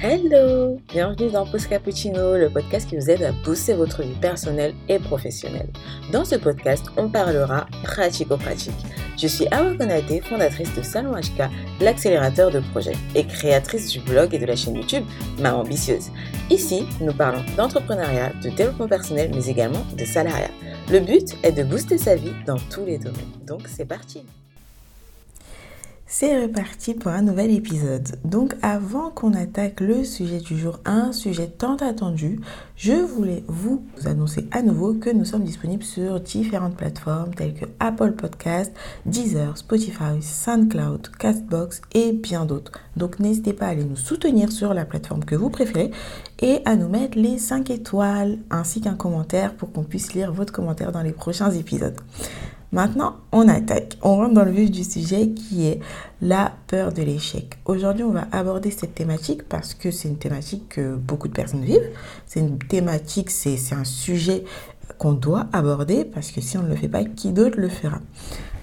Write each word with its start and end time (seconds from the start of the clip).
Hello 0.00 0.80
Bienvenue 0.92 1.28
dans 1.28 1.44
Post 1.44 1.70
Cappuccino, 1.70 2.36
le 2.36 2.48
podcast 2.48 2.88
qui 2.88 2.96
vous 2.96 3.10
aide 3.10 3.24
à 3.24 3.32
booster 3.32 3.74
votre 3.74 4.02
vie 4.02 4.14
personnelle 4.20 4.72
et 4.88 5.00
professionnelle. 5.00 5.68
Dans 6.12 6.24
ce 6.24 6.36
podcast, 6.36 6.86
on 6.96 7.08
parlera 7.08 7.66
pratico-pratique. 7.82 8.76
Je 9.16 9.26
suis 9.26 9.48
Awa 9.48 9.74
Konate, 9.74 10.22
fondatrice 10.22 10.72
de 10.76 10.82
Salon 10.82 11.16
HK, 11.16 11.50
l'accélérateur 11.80 12.52
de 12.52 12.60
projets, 12.60 12.94
et 13.16 13.26
créatrice 13.26 13.88
du 13.88 13.98
blog 13.98 14.32
et 14.32 14.38
de 14.38 14.46
la 14.46 14.54
chaîne 14.54 14.76
YouTube 14.76 15.04
Ma 15.40 15.52
Ambitieuse. 15.52 16.10
Ici, 16.48 16.86
nous 17.00 17.12
parlons 17.12 17.42
d'entrepreneuriat, 17.56 18.32
de 18.40 18.50
développement 18.50 18.86
personnel, 18.86 19.32
mais 19.34 19.46
également 19.48 19.84
de 19.98 20.04
salariat. 20.04 20.52
Le 20.92 21.00
but 21.00 21.36
est 21.42 21.50
de 21.50 21.64
booster 21.64 21.98
sa 21.98 22.14
vie 22.14 22.34
dans 22.46 22.58
tous 22.70 22.84
les 22.84 22.98
domaines. 22.98 23.32
Donc 23.48 23.62
c'est 23.66 23.84
parti 23.84 24.22
c'est 26.10 26.42
reparti 26.42 26.94
pour 26.94 27.12
un 27.12 27.20
nouvel 27.20 27.50
épisode. 27.50 28.16
Donc 28.24 28.54
avant 28.62 29.10
qu'on 29.10 29.34
attaque 29.34 29.80
le 29.80 30.04
sujet 30.04 30.38
du 30.38 30.58
jour, 30.58 30.80
un 30.86 31.12
sujet 31.12 31.48
tant 31.48 31.76
attendu, 31.76 32.40
je 32.76 32.94
voulais 32.94 33.44
vous 33.46 33.84
annoncer 34.06 34.48
à 34.50 34.62
nouveau 34.62 34.94
que 34.94 35.10
nous 35.10 35.26
sommes 35.26 35.44
disponibles 35.44 35.84
sur 35.84 36.18
différentes 36.18 36.76
plateformes 36.76 37.34
telles 37.34 37.52
que 37.52 37.66
Apple 37.78 38.12
Podcast, 38.12 38.72
Deezer, 39.04 39.58
Spotify, 39.58 40.22
SoundCloud, 40.22 41.10
Castbox 41.18 41.82
et 41.92 42.12
bien 42.12 42.46
d'autres. 42.46 42.72
Donc 42.96 43.20
n'hésitez 43.20 43.52
pas 43.52 43.66
à 43.66 43.70
aller 43.70 43.84
nous 43.84 43.96
soutenir 43.96 44.50
sur 44.50 44.72
la 44.72 44.86
plateforme 44.86 45.26
que 45.26 45.36
vous 45.36 45.50
préférez 45.50 45.90
et 46.40 46.62
à 46.64 46.76
nous 46.76 46.88
mettre 46.88 47.18
les 47.18 47.36
5 47.36 47.68
étoiles 47.68 48.38
ainsi 48.50 48.80
qu'un 48.80 48.94
commentaire 48.94 49.52
pour 49.54 49.72
qu'on 49.72 49.84
puisse 49.84 50.14
lire 50.14 50.32
votre 50.32 50.54
commentaire 50.54 50.90
dans 50.90 51.02
les 51.02 51.12
prochains 51.12 51.50
épisodes. 51.50 52.00
Maintenant, 52.70 53.16
on 53.32 53.48
attaque. 53.48 53.96
On 54.02 54.16
rentre 54.16 54.34
dans 54.34 54.44
le 54.44 54.50
vif 54.50 54.70
du 54.70 54.84
sujet 54.84 55.30
qui 55.30 55.66
est 55.66 55.80
la 56.20 56.52
peur 56.66 56.92
de 56.92 57.02
l'échec. 57.02 57.58
Aujourd'hui, 57.64 58.04
on 58.04 58.12
va 58.12 58.28
aborder 58.30 58.70
cette 58.70 58.94
thématique 58.94 59.48
parce 59.48 59.72
que 59.72 59.90
c'est 59.90 60.08
une 60.08 60.18
thématique 60.18 60.68
que 60.68 60.94
beaucoup 60.94 61.28
de 61.28 61.32
personnes 61.32 61.64
vivent. 61.64 61.88
C'est 62.26 62.40
une 62.40 62.58
thématique, 62.58 63.30
c'est 63.30 63.56
un 63.72 63.84
sujet 63.84 64.44
qu'on 64.98 65.12
doit 65.12 65.46
aborder 65.52 66.04
parce 66.04 66.30
que 66.30 66.42
si 66.42 66.58
on 66.58 66.62
ne 66.62 66.68
le 66.68 66.76
fait 66.76 66.88
pas, 66.88 67.04
qui 67.04 67.32
d'autre 67.32 67.58
le 67.58 67.68
fera? 67.70 68.00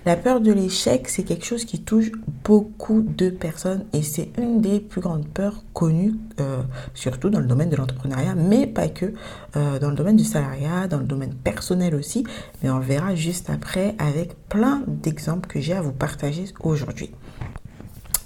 La 0.05 0.15
peur 0.15 0.39
de 0.39 0.51
l'échec, 0.51 1.09
c'est 1.09 1.23
quelque 1.23 1.45
chose 1.45 1.65
qui 1.65 1.81
touche 1.81 2.11
beaucoup 2.43 3.01
de 3.01 3.29
personnes 3.29 3.85
et 3.91 4.03
c'est 4.03 4.29
une 4.37 4.61
des 4.61 4.79
plus 4.79 5.01
grandes 5.01 5.27
peurs 5.27 5.63
connues, 5.73 6.13
euh, 6.39 6.61
surtout 6.93 7.31
dans 7.31 7.39
le 7.39 7.47
domaine 7.47 7.69
de 7.69 7.75
l'entrepreneuriat, 7.75 8.35
mais 8.35 8.67
pas 8.67 8.87
que, 8.87 9.13
euh, 9.55 9.79
dans 9.79 9.89
le 9.89 9.95
domaine 9.95 10.15
du 10.15 10.23
salariat, 10.23 10.87
dans 10.87 10.99
le 10.99 11.05
domaine 11.05 11.33
personnel 11.33 11.95
aussi. 11.95 12.23
Mais 12.61 12.69
on 12.69 12.79
verra 12.79 13.15
juste 13.15 13.49
après 13.49 13.95
avec 13.97 14.35
plein 14.47 14.83
d'exemples 14.87 15.47
que 15.47 15.59
j'ai 15.59 15.73
à 15.73 15.81
vous 15.81 15.91
partager 15.91 16.45
aujourd'hui. 16.59 17.09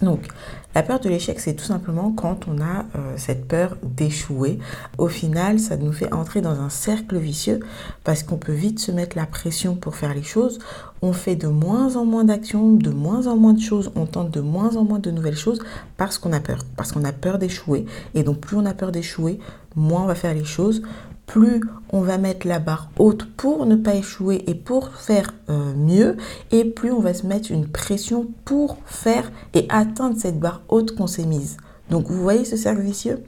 Donc, 0.02 0.28
la 0.76 0.84
peur 0.84 1.00
de 1.00 1.10
l'échec, 1.10 1.40
c'est 1.40 1.56
tout 1.56 1.66
simplement 1.66 2.12
quand 2.12 2.48
on 2.48 2.62
a 2.62 2.86
euh, 2.96 3.16
cette 3.18 3.48
peur 3.48 3.76
d'échouer. 3.82 4.60
Au 5.00 5.08
final, 5.08 5.60
ça 5.60 5.78
nous 5.78 5.92
fait 5.92 6.14
entrer 6.14 6.42
dans 6.42 6.62
un 6.62 6.70
cercle 6.70 7.18
vicieux 7.18 7.60
parce 8.04 8.22
qu'on 8.22 8.38
peut 8.38 8.54
vite 8.54 8.80
se 8.80 8.92
mettre 8.92 9.18
la 9.18 9.26
pression 9.26 9.76
pour 9.76 9.96
faire 9.96 10.14
les 10.14 10.22
choses. 10.22 10.60
On 11.02 11.12
fait 11.12 11.36
de 11.36 11.48
moins 11.48 11.96
en 11.96 12.06
moins 12.06 12.24
d'actions, 12.24 12.74
de 12.74 12.92
moins 12.92 13.26
en 13.26 13.36
moins 13.36 13.54
de 13.54 13.62
choses, 13.62 13.92
on 13.96 14.06
tente 14.06 14.30
de 14.30 14.42
moins 14.42 14.76
en 14.76 14.84
moins 14.84 15.00
de 15.00 15.10
nouvelles 15.10 15.38
choses 15.38 15.60
parce 15.98 16.20
qu'on 16.20 16.34
a 16.34 16.40
peur, 16.40 16.60
parce 16.76 16.92
qu'on 16.92 17.04
a 17.04 17.14
peur 17.14 17.40
d'échouer. 17.40 17.86
Et 18.14 18.22
donc, 18.22 18.40
plus 18.40 18.56
on 18.56 18.66
a 18.66 18.76
peur 18.76 18.92
d'échouer, 18.92 19.40
moins 19.80 20.04
on 20.04 20.08
va 20.08 20.16
faire 20.16 20.34
les 20.34 20.46
choses, 20.46 20.82
plus 21.26 21.62
on 21.92 22.02
va 22.02 22.18
mettre 22.18 22.48
la 22.48 22.60
barre 22.60 22.90
haute 22.98 23.26
pour 23.38 23.66
ne 23.66 23.76
pas 23.76 23.96
échouer 23.96 24.44
et 24.48 24.56
pour 24.56 24.94
faire 24.96 25.34
euh, 25.50 25.74
mieux, 25.76 26.18
et 26.52 26.66
plus 26.66 26.92
on 26.92 27.00
va 27.00 27.14
se 27.14 27.26
mettre 27.26 27.52
une 27.52 27.68
pression 27.68 28.28
pour 28.46 28.78
faire 28.86 29.32
et 29.54 29.66
atteindre 29.70 30.18
cette 30.18 30.40
barre 30.40 30.62
haute 30.70 30.96
qu'on 30.96 31.08
s'est 31.08 31.26
mise. 31.26 31.58
Donc 31.90 32.08
vous 32.08 32.22
voyez 32.22 32.46
ce 32.46 32.58
cercle 32.58 32.82
vicieux? 32.82 33.24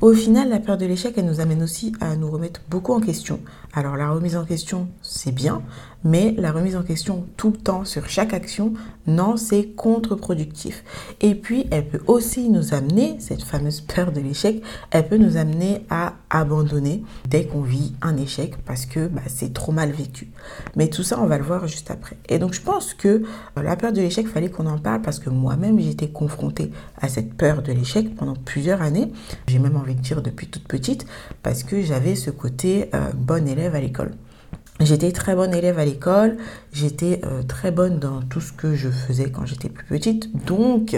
Au 0.00 0.14
final, 0.14 0.48
la 0.48 0.60
peur 0.60 0.78
de 0.78 0.86
l'échec, 0.86 1.12
elle 1.18 1.26
nous 1.26 1.40
amène 1.40 1.62
aussi 1.62 1.92
à 2.00 2.16
nous 2.16 2.30
remettre 2.30 2.62
beaucoup 2.70 2.94
en 2.94 3.00
question. 3.00 3.38
Alors 3.72 3.96
la 3.96 4.10
remise 4.10 4.36
en 4.36 4.44
question, 4.44 4.88
c'est 5.00 5.32
bien, 5.32 5.62
mais 6.02 6.34
la 6.38 6.50
remise 6.50 6.76
en 6.76 6.82
question 6.82 7.26
tout 7.36 7.50
le 7.50 7.56
temps 7.56 7.84
sur 7.84 8.08
chaque 8.08 8.32
action, 8.32 8.72
non, 9.06 9.36
c'est 9.36 9.68
contre-productif. 9.76 10.82
Et 11.20 11.34
puis, 11.34 11.66
elle 11.70 11.86
peut 11.86 12.00
aussi 12.06 12.48
nous 12.48 12.74
amener, 12.74 13.16
cette 13.20 13.42
fameuse 13.42 13.80
peur 13.80 14.10
de 14.10 14.20
l'échec, 14.20 14.62
elle 14.90 15.06
peut 15.08 15.18
nous 15.18 15.36
amener 15.36 15.84
à 15.90 16.14
abandonner 16.30 17.04
dès 17.28 17.44
qu'on 17.44 17.62
vit 17.62 17.94
un 18.02 18.16
échec 18.16 18.56
parce 18.64 18.86
que 18.86 19.06
bah, 19.06 19.22
c'est 19.26 19.52
trop 19.52 19.72
mal 19.72 19.90
vécu. 19.90 20.30
Mais 20.74 20.88
tout 20.88 21.02
ça, 21.02 21.20
on 21.20 21.26
va 21.26 21.38
le 21.38 21.44
voir 21.44 21.66
juste 21.66 21.90
après. 21.90 22.16
Et 22.28 22.38
donc, 22.38 22.54
je 22.54 22.60
pense 22.60 22.94
que 22.94 23.08
euh, 23.08 23.62
la 23.62 23.76
peur 23.76 23.92
de 23.92 24.00
l'échec, 24.00 24.26
fallait 24.26 24.50
qu'on 24.50 24.66
en 24.66 24.78
parle 24.78 25.02
parce 25.02 25.18
que 25.18 25.30
moi-même, 25.30 25.78
été 25.78 26.08
confrontée 26.08 26.70
à 27.00 27.08
cette 27.08 27.34
peur 27.34 27.62
de 27.62 27.72
l'échec 27.72 28.14
pendant 28.16 28.34
plusieurs 28.34 28.82
années. 28.82 29.12
J'ai 29.46 29.58
même 29.58 29.76
envie 29.76 29.94
de 29.94 30.00
dire 30.00 30.22
depuis 30.22 30.46
toute 30.46 30.66
petite 30.68 31.06
parce 31.42 31.62
que 31.62 31.82
j'avais 31.82 32.14
ce 32.14 32.30
côté 32.30 32.90
euh, 32.94 33.10
bonne 33.14 33.48
élève 33.48 33.59
à 33.66 33.80
l'école. 33.80 34.12
J'étais 34.80 35.12
très 35.12 35.34
bonne 35.34 35.52
élève 35.52 35.78
à 35.78 35.84
l'école, 35.84 36.38
j'étais 36.72 37.20
euh, 37.26 37.42
très 37.42 37.70
bonne 37.70 37.98
dans 37.98 38.22
tout 38.22 38.40
ce 38.40 38.50
que 38.50 38.74
je 38.74 38.88
faisais 38.88 39.30
quand 39.30 39.44
j'étais 39.44 39.68
plus 39.68 39.84
petite, 39.84 40.46
donc 40.46 40.96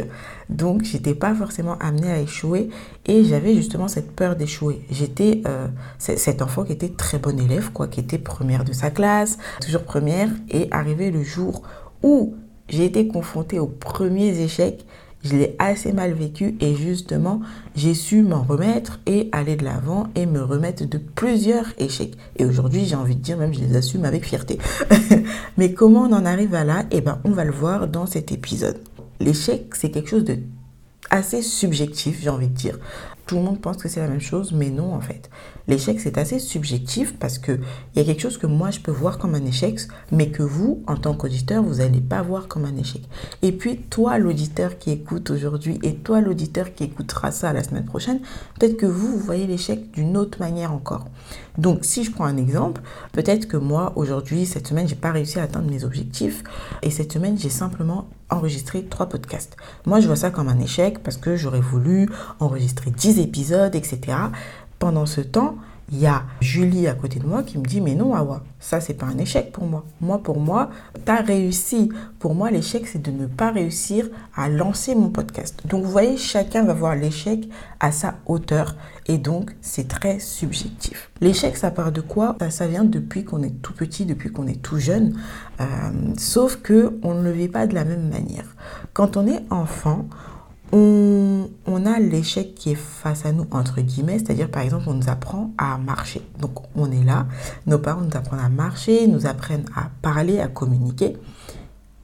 donc 0.49 0.85
j'étais 0.85 1.15
pas 1.15 1.35
forcément 1.35 1.77
amenée 1.79 2.13
à 2.13 2.21
échouer 2.21 2.71
et 3.07 3.25
j'avais 3.25 3.57
justement 3.57 3.89
cette 3.89 4.13
peur 4.13 4.37
d'échouer. 4.37 4.83
J'étais 4.89 5.43
euh, 5.49 5.67
cet 5.99 6.43
enfant 6.43 6.63
qui 6.63 6.73
était 6.73 6.91
très 6.91 7.19
bonne 7.19 7.41
élève 7.41 7.73
quoi, 7.73 7.89
qui 7.89 7.99
était 7.99 8.19
première 8.19 8.63
de 8.63 8.73
sa 8.73 8.91
classe, 8.91 9.39
toujours 9.61 9.83
première 9.83 10.29
et 10.49 10.69
arrivé 10.71 11.11
le 11.11 11.25
jour 11.25 11.63
où 12.05 12.37
j'ai 12.69 12.85
été 12.85 13.09
confrontée 13.09 13.59
aux 13.59 13.67
premiers 13.67 14.41
échecs, 14.41 14.87
je 15.25 15.37
l'ai 15.37 15.55
assez 15.59 15.93
mal 15.93 16.13
vécu 16.13 16.57
et 16.61 16.75
justement, 16.75 17.41
j'ai 17.77 17.95
su 17.95 18.23
m'en 18.23 18.43
remettre 18.43 19.01
et 19.07 19.29
aller 19.33 19.57
de 19.57 19.65
l'avant 19.65 20.09
et 20.15 20.27
me 20.27 20.43
remettre 20.43 20.85
de 20.85 20.99
plusieurs 20.99 21.67
échecs. 21.79 22.17
Et 22.37 22.45
aujourd'hui, 22.45 22.85
j'ai 22.85 22.97
envie 22.97 23.17
de 23.17 23.21
dire, 23.21 23.37
même 23.37 23.55
je 23.55 23.61
les 23.61 23.77
assume 23.77 24.05
avec 24.05 24.25
fierté. 24.25 24.59
Mais 25.57 25.73
comment 25.73 26.03
on 26.03 26.13
en 26.13 26.27
arrive 26.27 26.55
à 26.55 26.65
là? 26.65 26.85
Eh 26.91 27.01
bien, 27.01 27.21
on 27.25 27.31
va 27.31 27.45
le 27.45 27.53
voir 27.53 27.89
dans 27.89 28.07
cet 28.07 28.33
épisode. 28.33 28.79
L'échec, 29.21 29.75
c'est 29.75 29.91
quelque 29.91 30.11
chose 30.11 30.25
de 30.25 30.39
assez 31.11 31.43
subjectif, 31.43 32.19
j'ai 32.23 32.31
envie 32.31 32.49
de 32.49 32.55
dire. 32.55 32.79
Tout 33.27 33.37
le 33.37 33.43
monde 33.43 33.61
pense 33.61 33.77
que 33.77 33.89
c'est 33.89 34.01
la 34.01 34.09
même 34.09 34.21
chose, 34.21 34.53
mais 34.53 34.71
non 34.71 34.95
en 34.95 35.01
fait. 35.01 35.31
L'échec, 35.69 36.01
c'est 36.01 36.19
assez 36.19 36.39
subjectif 36.39 37.17
parce 37.19 37.39
qu'il 37.39 37.61
y 37.95 38.01
a 38.01 38.05
quelque 38.05 38.21
chose 38.21 38.37
que 38.37 38.49
moi, 38.49 38.71
je 38.71 38.81
peux 38.81 38.91
voir 38.91 39.19
comme 39.19 39.35
un 39.35 39.45
échec, 39.45 39.81
mais 40.11 40.31
que 40.31 40.43
vous, 40.43 40.83
en 40.87 40.97
tant 40.97 41.15
qu'auditeur, 41.15 41.63
vous 41.63 41.77
n'allez 41.77 42.01
pas 42.01 42.21
voir 42.23 42.49
comme 42.49 42.65
un 42.65 42.77
échec. 42.77 43.03
Et 43.43 43.53
puis, 43.53 43.77
toi, 43.79 44.19
l'auditeur 44.19 44.79
qui 44.79 44.91
écoute 44.91 45.31
aujourd'hui, 45.31 45.79
et 45.83 45.95
toi, 45.95 46.21
l'auditeur 46.21 46.75
qui 46.75 46.85
écoutera 46.85 47.31
ça 47.31 47.53
la 47.53 47.63
semaine 47.63 47.85
prochaine, 47.85 48.21
peut-être 48.59 48.77
que 48.77 48.87
vous, 48.87 49.07
vous 49.07 49.19
voyez 49.19 49.47
l'échec 49.47 49.93
d'une 49.93 50.17
autre 50.17 50.41
manière 50.41 50.73
encore. 50.73 51.07
Donc, 51.59 51.85
si 51.85 52.03
je 52.03 52.11
prends 52.11 52.25
un 52.25 52.37
exemple, 52.37 52.83
peut-être 53.13 53.47
que 53.47 53.57
moi, 53.57 53.93
aujourd'hui, 53.95 54.47
cette 54.47 54.67
semaine, 54.67 54.89
j'ai 54.89 54.97
pas 54.97 55.13
réussi 55.13 55.39
à 55.39 55.45
atteindre 55.45 55.71
mes 55.71 55.85
objectifs, 55.85 56.43
et 56.83 56.91
cette 56.91 57.13
semaine, 57.13 57.39
j'ai 57.39 57.51
simplement 57.51 58.09
enregistré 58.33 58.85
trois 58.85 59.07
podcasts. 59.07 59.57
Moi, 59.87 60.01
je 60.01 60.07
vois 60.07 60.17
ça 60.17 60.31
comme 60.31 60.49
un 60.49 60.59
échec 60.59 61.03
parce 61.03 61.17
que 61.17 61.37
j'aurais 61.37 61.61
voulu 61.61 62.09
enregistrer 62.41 62.91
10 62.91 63.12
épisodes, 63.21 63.75
etc. 63.75 64.17
Pendant 64.79 65.07
ce 65.07 65.21
temps, 65.21 65.57
il 65.93 65.99
y 65.99 66.07
a 66.07 66.23
Julie 66.41 66.89
à 66.89 66.95
côté 66.95 67.19
de 67.19 67.27
moi 67.27 67.43
qui 67.43 67.59
me 67.59 67.65
dit 67.65 67.83
mais 67.83 67.95
non 67.95 68.15
Awa, 68.15 68.43
ça 68.59 68.81
c'est 68.81 68.95
pas 68.95 69.07
un 69.07 69.19
échec 69.19 69.53
pour 69.53 69.67
moi. 69.67 69.85
Moi 70.01 70.19
pour 70.23 70.41
moi, 70.41 70.71
tu 71.05 71.13
as 71.13 71.21
réussi. 71.21 71.91
Pour 72.19 72.35
moi 72.35 72.51
l'échec 72.51 72.87
c'est 72.87 73.03
de 73.03 73.11
ne 73.11 73.27
pas 73.27 73.51
réussir 73.51 74.09
à 74.35 74.49
lancer 74.49 74.95
mon 74.95 75.11
podcast. 75.11 75.61
Donc 75.67 75.85
vous 75.85 75.91
voyez, 75.91 76.17
chacun 76.17 76.65
va 76.65 76.73
voir 76.73 76.97
l'échec 76.97 77.47
à 77.79 77.93
sa 77.93 78.15
hauteur 78.25 78.75
et 79.07 79.19
donc 79.19 79.55
c'est 79.61 79.87
très 79.87 80.19
subjectif. 80.19 81.11
L'échec 81.21 81.59
ça 81.59 81.71
part 81.71 81.93
de 81.93 82.01
quoi? 82.01 82.37
Ça, 82.49 82.67
vient 82.67 82.85
depuis 82.85 83.25
qu'on 83.25 83.43
est 83.43 83.61
tout 83.61 83.75
petit, 83.75 84.07
depuis 84.07 84.33
qu'on 84.33 84.47
est 84.47 84.63
tout 84.63 84.79
jeune. 84.79 85.19
Euh, 85.61 85.65
sauf 86.17 86.57
que 86.57 86.99
on 87.03 87.15
ne 87.15 87.23
le 87.23 87.33
vit 87.33 87.49
pas 87.49 87.67
de 87.67 87.75
la 87.75 87.85
même 87.85 88.09
manière. 88.09 88.47
Quand 88.95 89.19
on 89.19 89.27
est 89.27 89.43
enfant, 89.51 90.07
on, 90.73 91.85
a 91.85 91.99
l'échec 91.99 92.55
qui 92.55 92.71
est 92.71 92.77
face 92.77 93.27
à 93.27 93.33
nous, 93.33 93.47
entre 93.51 93.81
guillemets, 93.81 94.19
c'est-à-dire 94.19 94.51
par 94.51 94.63
exemple, 94.63 94.85
on 94.89 94.95
nous 94.95 95.09
apprend 95.09 95.53
à 95.59 95.77
marcher. 95.79 96.23
Donc 96.39 96.53
on 96.75 96.91
est 96.91 97.05
là, 97.05 97.27
nos 97.67 97.79
parents 97.79 98.01
nous 98.01 98.17
apprennent 98.17 98.41
à 98.41 98.49
marcher, 98.49 99.07
nous 99.07 99.27
apprennent 99.27 99.67
à 99.75 99.91
parler, 100.01 100.41
à 100.41 100.49
communiquer. 100.49 101.17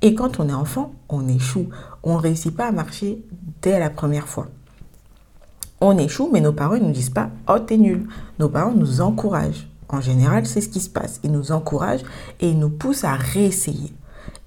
Et 0.02 0.14
quand 0.14 0.38
on 0.40 0.48
est 0.48 0.54
enfant, 0.54 0.92
on 1.08 1.28
échoue. 1.28 1.68
On 2.02 2.14
ne 2.16 2.20
réussit 2.20 2.54
pas 2.54 2.66
à 2.66 2.72
marcher 2.72 3.24
dès 3.62 3.78
la 3.78 3.90
première 3.90 4.28
fois. 4.28 4.48
On 5.80 5.96
échoue, 5.96 6.28
mais 6.32 6.40
nos 6.40 6.52
parents 6.52 6.74
ne 6.74 6.80
nous 6.80 6.92
disent 6.92 7.10
pas 7.10 7.30
Oh, 7.48 7.58
t'es 7.58 7.76
nul. 7.76 8.06
Nos 8.38 8.48
parents 8.48 8.74
nous 8.74 9.00
encouragent. 9.00 9.68
En 9.88 10.00
général, 10.00 10.46
c'est 10.46 10.60
ce 10.60 10.68
qui 10.68 10.80
se 10.80 10.90
passe. 10.90 11.20
Ils 11.24 11.32
nous 11.32 11.52
encouragent 11.52 12.04
et 12.40 12.50
ils 12.50 12.58
nous 12.58 12.70
poussent 12.70 13.04
à 13.04 13.14
réessayer. 13.14 13.92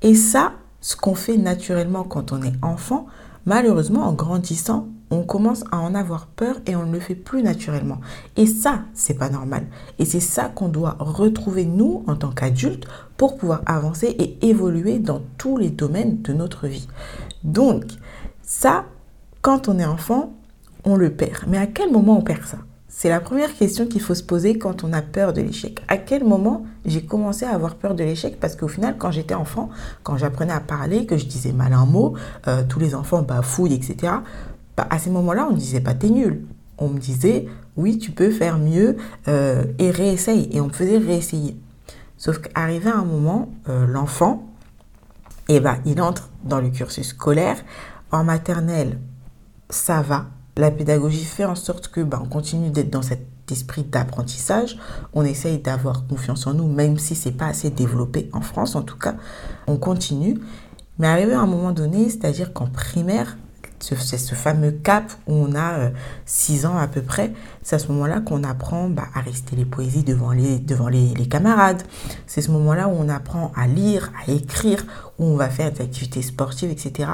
Et 0.01 0.15
ça, 0.15 0.53
ce 0.81 0.95
qu'on 0.95 1.15
fait 1.15 1.37
naturellement 1.37 2.03
quand 2.03 2.31
on 2.31 2.43
est 2.43 2.53
enfant, 2.61 3.07
Malheureusement, 3.45 4.03
en 4.03 4.13
grandissant, 4.13 4.87
on 5.09 5.23
commence 5.23 5.63
à 5.71 5.79
en 5.79 5.93
avoir 5.93 6.27
peur 6.27 6.55
et 6.65 6.75
on 6.75 6.85
ne 6.85 6.93
le 6.93 6.99
fait 6.99 7.15
plus 7.15 7.43
naturellement. 7.43 7.99
Et 8.37 8.45
ça, 8.45 8.81
c'est 8.93 9.15
pas 9.15 9.29
normal. 9.29 9.67
Et 9.99 10.05
c'est 10.05 10.21
ça 10.21 10.45
qu'on 10.45 10.69
doit 10.69 10.95
retrouver 10.99 11.65
nous 11.65 12.03
en 12.07 12.15
tant 12.15 12.31
qu'adultes 12.31 12.87
pour 13.17 13.37
pouvoir 13.37 13.61
avancer 13.65 14.07
et 14.07 14.47
évoluer 14.47 14.99
dans 14.99 15.21
tous 15.37 15.57
les 15.57 15.69
domaines 15.69 16.21
de 16.21 16.33
notre 16.33 16.67
vie. 16.67 16.87
Donc, 17.43 17.83
ça, 18.41 18.85
quand 19.41 19.67
on 19.67 19.79
est 19.79 19.85
enfant, 19.85 20.33
on 20.85 20.95
le 20.95 21.11
perd. 21.11 21.45
Mais 21.47 21.57
à 21.57 21.67
quel 21.67 21.91
moment 21.91 22.17
on 22.17 22.23
perd 22.23 22.45
ça? 22.45 22.57
C'est 22.93 23.07
la 23.07 23.21
première 23.21 23.55
question 23.55 23.87
qu'il 23.87 24.01
faut 24.01 24.13
se 24.13 24.21
poser 24.21 24.57
quand 24.57 24.83
on 24.83 24.91
a 24.91 25.01
peur 25.01 25.31
de 25.31 25.41
l'échec. 25.41 25.79
À 25.87 25.95
quel 25.95 26.25
moment 26.25 26.65
j'ai 26.85 27.03
commencé 27.03 27.45
à 27.45 27.51
avoir 27.51 27.75
peur 27.75 27.95
de 27.95 28.03
l'échec? 28.03 28.37
Parce 28.37 28.57
qu'au 28.57 28.67
final, 28.67 28.95
quand 28.97 29.11
j'étais 29.11 29.33
enfant, 29.33 29.69
quand 30.03 30.17
j'apprenais 30.17 30.51
à 30.51 30.59
parler, 30.59 31.05
que 31.05 31.17
je 31.17 31.25
disais 31.25 31.53
mal 31.53 31.71
un 31.71 31.85
mot, 31.85 32.15
euh, 32.47 32.63
tous 32.67 32.79
les 32.79 32.93
enfants 32.93 33.21
bafouillent, 33.21 33.73
etc. 33.73 34.13
Bah, 34.75 34.87
à 34.89 34.99
ces 34.99 35.09
moments-là, 35.09 35.47
on 35.49 35.53
ne 35.53 35.57
disait 35.57 35.79
pas 35.79 35.93
t'es 35.93 36.09
nul. 36.09 36.45
On 36.77 36.89
me 36.89 36.99
disait 36.99 37.47
oui, 37.77 37.97
tu 37.97 38.11
peux 38.11 38.29
faire 38.29 38.59
mieux 38.59 38.97
euh, 39.29 39.63
et 39.79 39.89
réessaye. 39.89 40.49
Et 40.51 40.59
on 40.59 40.67
me 40.67 40.73
faisait 40.73 40.97
réessayer. 40.97 41.57
Sauf 42.17 42.39
qu'arrivé 42.39 42.89
à 42.89 42.97
un 42.97 43.05
moment, 43.05 43.49
euh, 43.69 43.87
l'enfant, 43.87 44.49
eh 45.47 45.61
ben, 45.61 45.77
il 45.85 46.01
entre 46.01 46.29
dans 46.43 46.59
le 46.59 46.69
cursus 46.69 47.07
scolaire. 47.07 47.55
En 48.11 48.25
maternelle, 48.25 48.99
ça 49.69 50.01
va. 50.01 50.25
La 50.57 50.71
pédagogie 50.71 51.23
fait 51.23 51.45
en 51.45 51.55
sorte 51.55 51.87
que 51.87 52.01
ben, 52.01 52.19
on 52.23 52.27
continue 52.27 52.69
d'être 52.69 52.89
dans 52.89 53.01
cet 53.01 53.25
esprit 53.51 53.83
d'apprentissage. 53.83 54.77
On 55.13 55.23
essaye 55.23 55.59
d'avoir 55.59 56.07
confiance 56.07 56.45
en 56.47 56.53
nous, 56.53 56.67
même 56.67 56.97
si 56.97 57.15
c'est 57.15 57.31
pas 57.31 57.47
assez 57.47 57.69
développé 57.69 58.29
en 58.33 58.41
France, 58.41 58.75
en 58.75 58.81
tout 58.81 58.97
cas. 58.97 59.15
On 59.67 59.77
continue. 59.77 60.39
Mais 60.99 61.07
arrivé 61.07 61.33
à 61.33 61.39
un 61.39 61.47
moment 61.47 61.71
donné, 61.71 62.09
c'est-à-dire 62.09 62.53
qu'en 62.53 62.67
primaire, 62.67 63.37
c'est 63.81 64.17
ce 64.17 64.35
fameux 64.35 64.71
cap 64.71 65.11
où 65.27 65.33
on 65.33 65.55
a 65.55 65.91
6 66.25 66.65
euh, 66.65 66.69
ans 66.69 66.77
à 66.77 66.87
peu 66.87 67.01
près. 67.01 67.33
C'est 67.63 67.75
à 67.75 67.79
ce 67.79 67.87
moment-là 67.87 68.19
qu'on 68.19 68.43
apprend 68.43 68.89
bah, 68.89 69.07
à 69.13 69.21
réciter 69.21 69.55
les 69.55 69.65
poésies 69.65 70.03
devant 70.03 70.31
les, 70.31 70.59
devant 70.59 70.87
les, 70.87 71.13
camarades. 71.27 71.81
C'est 72.27 72.41
ce 72.41 72.51
moment-là 72.51 72.87
où 72.87 72.91
on 72.91 73.09
apprend 73.09 73.51
à 73.55 73.67
lire, 73.67 74.11
à 74.27 74.31
écrire, 74.31 74.85
où 75.17 75.25
on 75.25 75.35
va 75.35 75.49
faire 75.49 75.71
des 75.71 75.81
activités 75.81 76.21
sportives, 76.21 76.69
etc. 76.69 77.09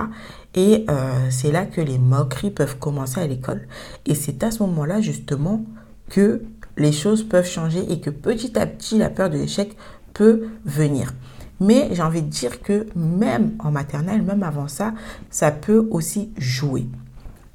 Et 0.58 0.86
euh, 0.90 1.28
c'est 1.30 1.52
là 1.52 1.66
que 1.68 1.80
les 1.80 2.00
moqueries 2.00 2.50
peuvent 2.50 2.80
commencer 2.80 3.22
à 3.22 3.28
l'école. 3.28 3.68
Et 4.08 4.16
c'est 4.16 4.44
à 4.44 4.50
ce 4.50 4.64
moment-là 4.64 5.02
justement 5.02 5.64
que 6.10 6.42
les 6.78 6.92
choses 6.92 7.24
peuvent 7.24 7.48
changer 7.48 7.86
et 7.92 8.02
que 8.02 8.10
petit 8.10 8.58
à 8.58 8.66
petit 8.66 8.98
la 8.98 9.12
peur 9.12 9.30
de 9.30 9.38
l'échec 9.38 9.78
peut 10.14 10.48
venir. 10.66 11.14
Mais 11.60 11.90
j'ai 11.92 12.02
envie 12.02 12.24
de 12.24 12.28
dire 12.28 12.62
que 12.64 12.88
même 12.96 13.52
en 13.60 13.70
maternelle, 13.70 14.24
même 14.24 14.42
avant 14.42 14.68
ça, 14.68 14.94
ça 15.30 15.52
peut 15.52 15.88
aussi 15.92 16.34
jouer. 16.38 16.88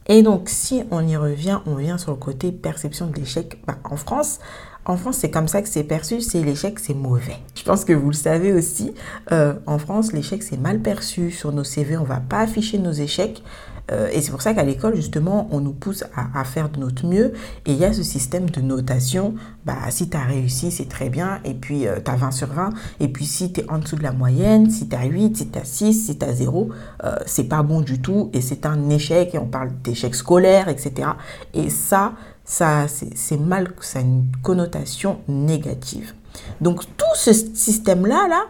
Et 0.06 0.22
donc, 0.22 0.48
si 0.48 0.82
on 0.90 1.06
y 1.06 1.16
revient, 1.16 1.58
on 1.66 1.74
vient 1.74 1.98
sur 1.98 2.12
le 2.12 2.18
côté 2.18 2.52
perception 2.52 3.08
de 3.08 3.16
l'échec. 3.16 3.60
Bah, 3.66 3.78
en 3.84 3.96
France, 3.96 4.38
en 4.84 4.96
France, 4.96 5.18
c'est 5.18 5.30
comme 5.30 5.46
ça 5.46 5.62
que 5.62 5.68
c'est 5.68 5.84
perçu, 5.84 6.20
c'est 6.20 6.42
l'échec, 6.42 6.78
c'est 6.80 6.94
mauvais. 6.94 7.36
Je 7.54 7.62
pense 7.62 7.84
que 7.84 7.92
vous 7.92 8.08
le 8.08 8.16
savez 8.16 8.52
aussi. 8.52 8.94
Euh, 9.30 9.54
en 9.66 9.78
France, 9.78 10.12
l'échec, 10.12 10.42
c'est 10.42 10.56
mal 10.56 10.80
perçu. 10.80 11.30
Sur 11.30 11.52
nos 11.52 11.62
CV, 11.62 11.96
on 11.96 12.02
ne 12.02 12.06
va 12.06 12.20
pas 12.20 12.40
afficher 12.40 12.78
nos 12.78 12.92
échecs. 12.92 13.44
Euh, 13.90 14.08
et 14.12 14.20
c'est 14.20 14.30
pour 14.30 14.42
ça 14.42 14.54
qu'à 14.54 14.64
l'école, 14.64 14.96
justement, 14.96 15.48
on 15.50 15.60
nous 15.60 15.72
pousse 15.72 16.04
à, 16.14 16.44
faire 16.44 16.68
de 16.68 16.80
notre 16.80 17.06
mieux. 17.06 17.32
Et 17.66 17.72
il 17.72 17.78
y 17.78 17.84
a 17.84 17.92
ce 17.92 18.02
système 18.02 18.50
de 18.50 18.60
notation. 18.60 19.34
Bah, 19.64 19.76
si 19.90 20.08
tu 20.08 20.16
as 20.16 20.22
réussi, 20.22 20.72
c'est 20.72 20.88
très 20.88 21.10
bien. 21.10 21.40
Et 21.44 21.54
puis, 21.54 21.86
tu 22.04 22.10
as 22.10 22.16
20 22.16 22.30
sur 22.32 22.48
20. 22.48 22.70
Et 23.00 23.08
puis, 23.08 23.24
si 23.24 23.52
tu 23.52 23.60
es 23.60 23.70
en 23.70 23.78
dessous 23.78 23.96
de 23.96 24.02
la 24.02 24.12
moyenne, 24.12 24.70
si 24.70 24.88
tu 24.88 24.96
as 24.96 25.04
8, 25.04 25.36
si 25.36 25.48
tu 25.48 25.58
as 25.58 25.64
6, 25.64 26.06
si 26.06 26.18
tu 26.18 26.24
as 26.24 26.32
0, 26.32 26.70
euh, 27.04 27.14
c'est 27.26 27.44
pas 27.44 27.62
bon 27.62 27.82
du 27.82 28.00
tout. 28.00 28.30
Et 28.32 28.40
c'est 28.40 28.66
un 28.66 28.90
échec. 28.90 29.34
Et 29.34 29.38
on 29.38 29.46
parle 29.46 29.70
d'échec 29.84 30.14
scolaire, 30.14 30.68
etc. 30.68 31.10
Et 31.54 31.70
ça, 31.70 32.14
ça 32.44 32.86
c'est 32.88 33.36
mal, 33.38 33.72
ça 33.80 34.00
a 34.00 34.02
une 34.02 34.26
connotation 34.42 35.20
négative. 35.28 36.14
Donc, 36.60 36.84
tout 36.96 37.04
ce 37.14 37.32
système-là, 37.32 38.26
là, 38.28 38.44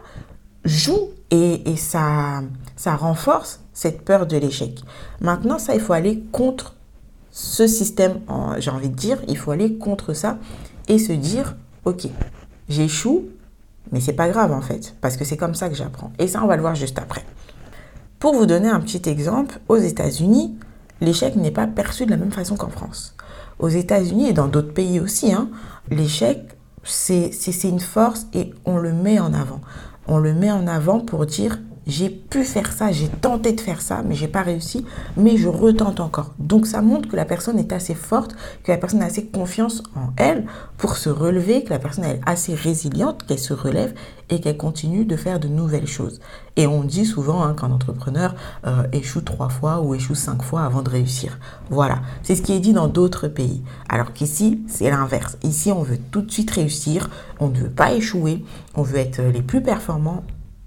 joue 0.64 1.10
et, 1.30 1.76
ça, 1.76 2.42
ça 2.76 2.94
renforce 2.94 3.60
cette 3.72 4.04
peur 4.04 4.26
de 4.26 4.36
l'échec. 4.36 4.80
Maintenant, 5.20 5.58
ça, 5.58 5.74
il 5.74 5.80
faut 5.80 5.94
aller 5.94 6.22
contre 6.30 6.74
ce 7.30 7.66
système, 7.66 8.20
j'ai 8.58 8.70
envie 8.70 8.90
de 8.90 8.94
dire, 8.94 9.18
il 9.26 9.38
faut 9.38 9.50
aller 9.50 9.78
contre 9.78 10.12
ça 10.12 10.38
et 10.88 10.98
se 10.98 11.12
dire, 11.12 11.56
ok, 11.86 12.06
j'échoue, 12.68 13.28
mais 13.90 14.00
c'est 14.00 14.12
pas 14.12 14.28
grave 14.28 14.52
en 14.52 14.60
fait, 14.60 14.94
parce 15.00 15.16
que 15.16 15.24
c'est 15.24 15.38
comme 15.38 15.54
ça 15.54 15.70
que 15.70 15.74
j'apprends. 15.74 16.12
Et 16.18 16.28
ça, 16.28 16.44
on 16.44 16.46
va 16.46 16.56
le 16.56 16.62
voir 16.62 16.74
juste 16.74 16.98
après. 16.98 17.24
Pour 18.18 18.34
vous 18.34 18.44
donner 18.44 18.68
un 18.68 18.80
petit 18.80 19.08
exemple, 19.08 19.58
aux 19.68 19.78
États-Unis, 19.78 20.54
l'échec 21.00 21.34
n'est 21.36 21.50
pas 21.50 21.66
perçu 21.66 22.04
de 22.04 22.10
la 22.10 22.18
même 22.18 22.30
façon 22.30 22.56
qu'en 22.56 22.68
France. 22.68 23.14
Aux 23.58 23.68
États-Unis 23.68 24.28
et 24.28 24.32
dans 24.32 24.48
d'autres 24.48 24.72
pays 24.72 25.00
aussi, 25.00 25.32
hein, 25.32 25.48
l'échec, 25.90 26.38
c'est 26.84 27.30
une 27.64 27.80
force 27.80 28.26
et 28.34 28.52
on 28.64 28.78
le 28.78 28.92
met 28.92 29.20
en 29.20 29.32
avant. 29.32 29.60
On 30.06 30.18
le 30.18 30.34
met 30.34 30.50
en 30.50 30.66
avant 30.66 31.00
pour 31.00 31.26
dire 31.26 31.58
j'ai 31.86 32.10
pu 32.10 32.44
faire 32.44 32.72
ça, 32.72 32.92
j'ai 32.92 33.08
tenté 33.08 33.52
de 33.52 33.60
faire 33.60 33.80
ça, 33.80 34.02
mais 34.02 34.14
j'ai 34.14 34.28
pas 34.28 34.42
réussi, 34.42 34.84
mais 35.16 35.36
je 35.36 35.48
retente 35.48 36.00
encore. 36.00 36.32
Donc 36.38 36.66
ça 36.66 36.80
montre 36.80 37.08
que 37.08 37.16
la 37.16 37.24
personne 37.24 37.58
est 37.58 37.72
assez 37.72 37.94
forte, 37.94 38.36
que 38.62 38.70
la 38.70 38.78
personne 38.78 39.02
a 39.02 39.06
assez 39.06 39.26
confiance 39.26 39.82
en 39.96 40.12
elle 40.16 40.46
pour 40.78 40.96
se 40.96 41.10
relever, 41.10 41.64
que 41.64 41.70
la 41.70 41.78
personne 41.78 42.04
est 42.04 42.20
assez 42.24 42.54
résiliente, 42.54 43.26
qu'elle 43.26 43.38
se 43.38 43.52
relève 43.52 43.94
et 44.30 44.40
qu'elle 44.40 44.56
continue 44.56 45.04
de 45.04 45.16
faire 45.16 45.40
de 45.40 45.48
nouvelles 45.48 45.86
choses. 45.86 46.20
Et 46.56 46.66
on 46.66 46.84
dit 46.84 47.04
souvent 47.04 47.42
hein, 47.42 47.54
qu'un 47.54 47.70
entrepreneur 47.70 48.34
euh, 48.66 48.84
échoue 48.92 49.20
trois 49.20 49.48
fois 49.48 49.80
ou 49.80 49.94
échoue 49.94 50.14
cinq 50.14 50.42
fois 50.42 50.62
avant 50.62 50.82
de 50.82 50.90
réussir. 50.90 51.38
Voilà, 51.70 52.00
c'est 52.22 52.36
ce 52.36 52.42
qui 52.42 52.52
est 52.52 52.60
dit 52.60 52.72
dans 52.72 52.88
d'autres 52.88 53.28
pays. 53.28 53.62
Alors 53.88 54.12
qu'ici, 54.12 54.62
c'est 54.68 54.88
l'inverse. 54.90 55.36
Ici, 55.42 55.72
on 55.72 55.82
veut 55.82 55.98
tout 56.10 56.22
de 56.22 56.30
suite 56.30 56.50
réussir, 56.50 57.10
on 57.40 57.48
ne 57.48 57.56
veut 57.56 57.70
pas 57.70 57.92
échouer, 57.92 58.44
on 58.74 58.82
veut 58.82 58.98
être 58.98 59.20
les 59.20 59.42
plus 59.42 59.62
performants, 59.62 60.24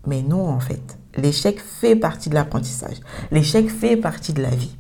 mais 0.08 0.22
non 0.22 0.48
en 0.48 0.60
fait. 0.60 0.98
L'échec 1.18 1.60
fait 1.60 1.96
partie 1.96 2.30
de 2.30 2.36
l'apprentissage. 2.36 2.98
L'échec 3.32 3.70
fait 3.70 3.98
partie 3.98 4.34
de 4.34 4.42
la 4.42 4.50
vie. 4.50 4.76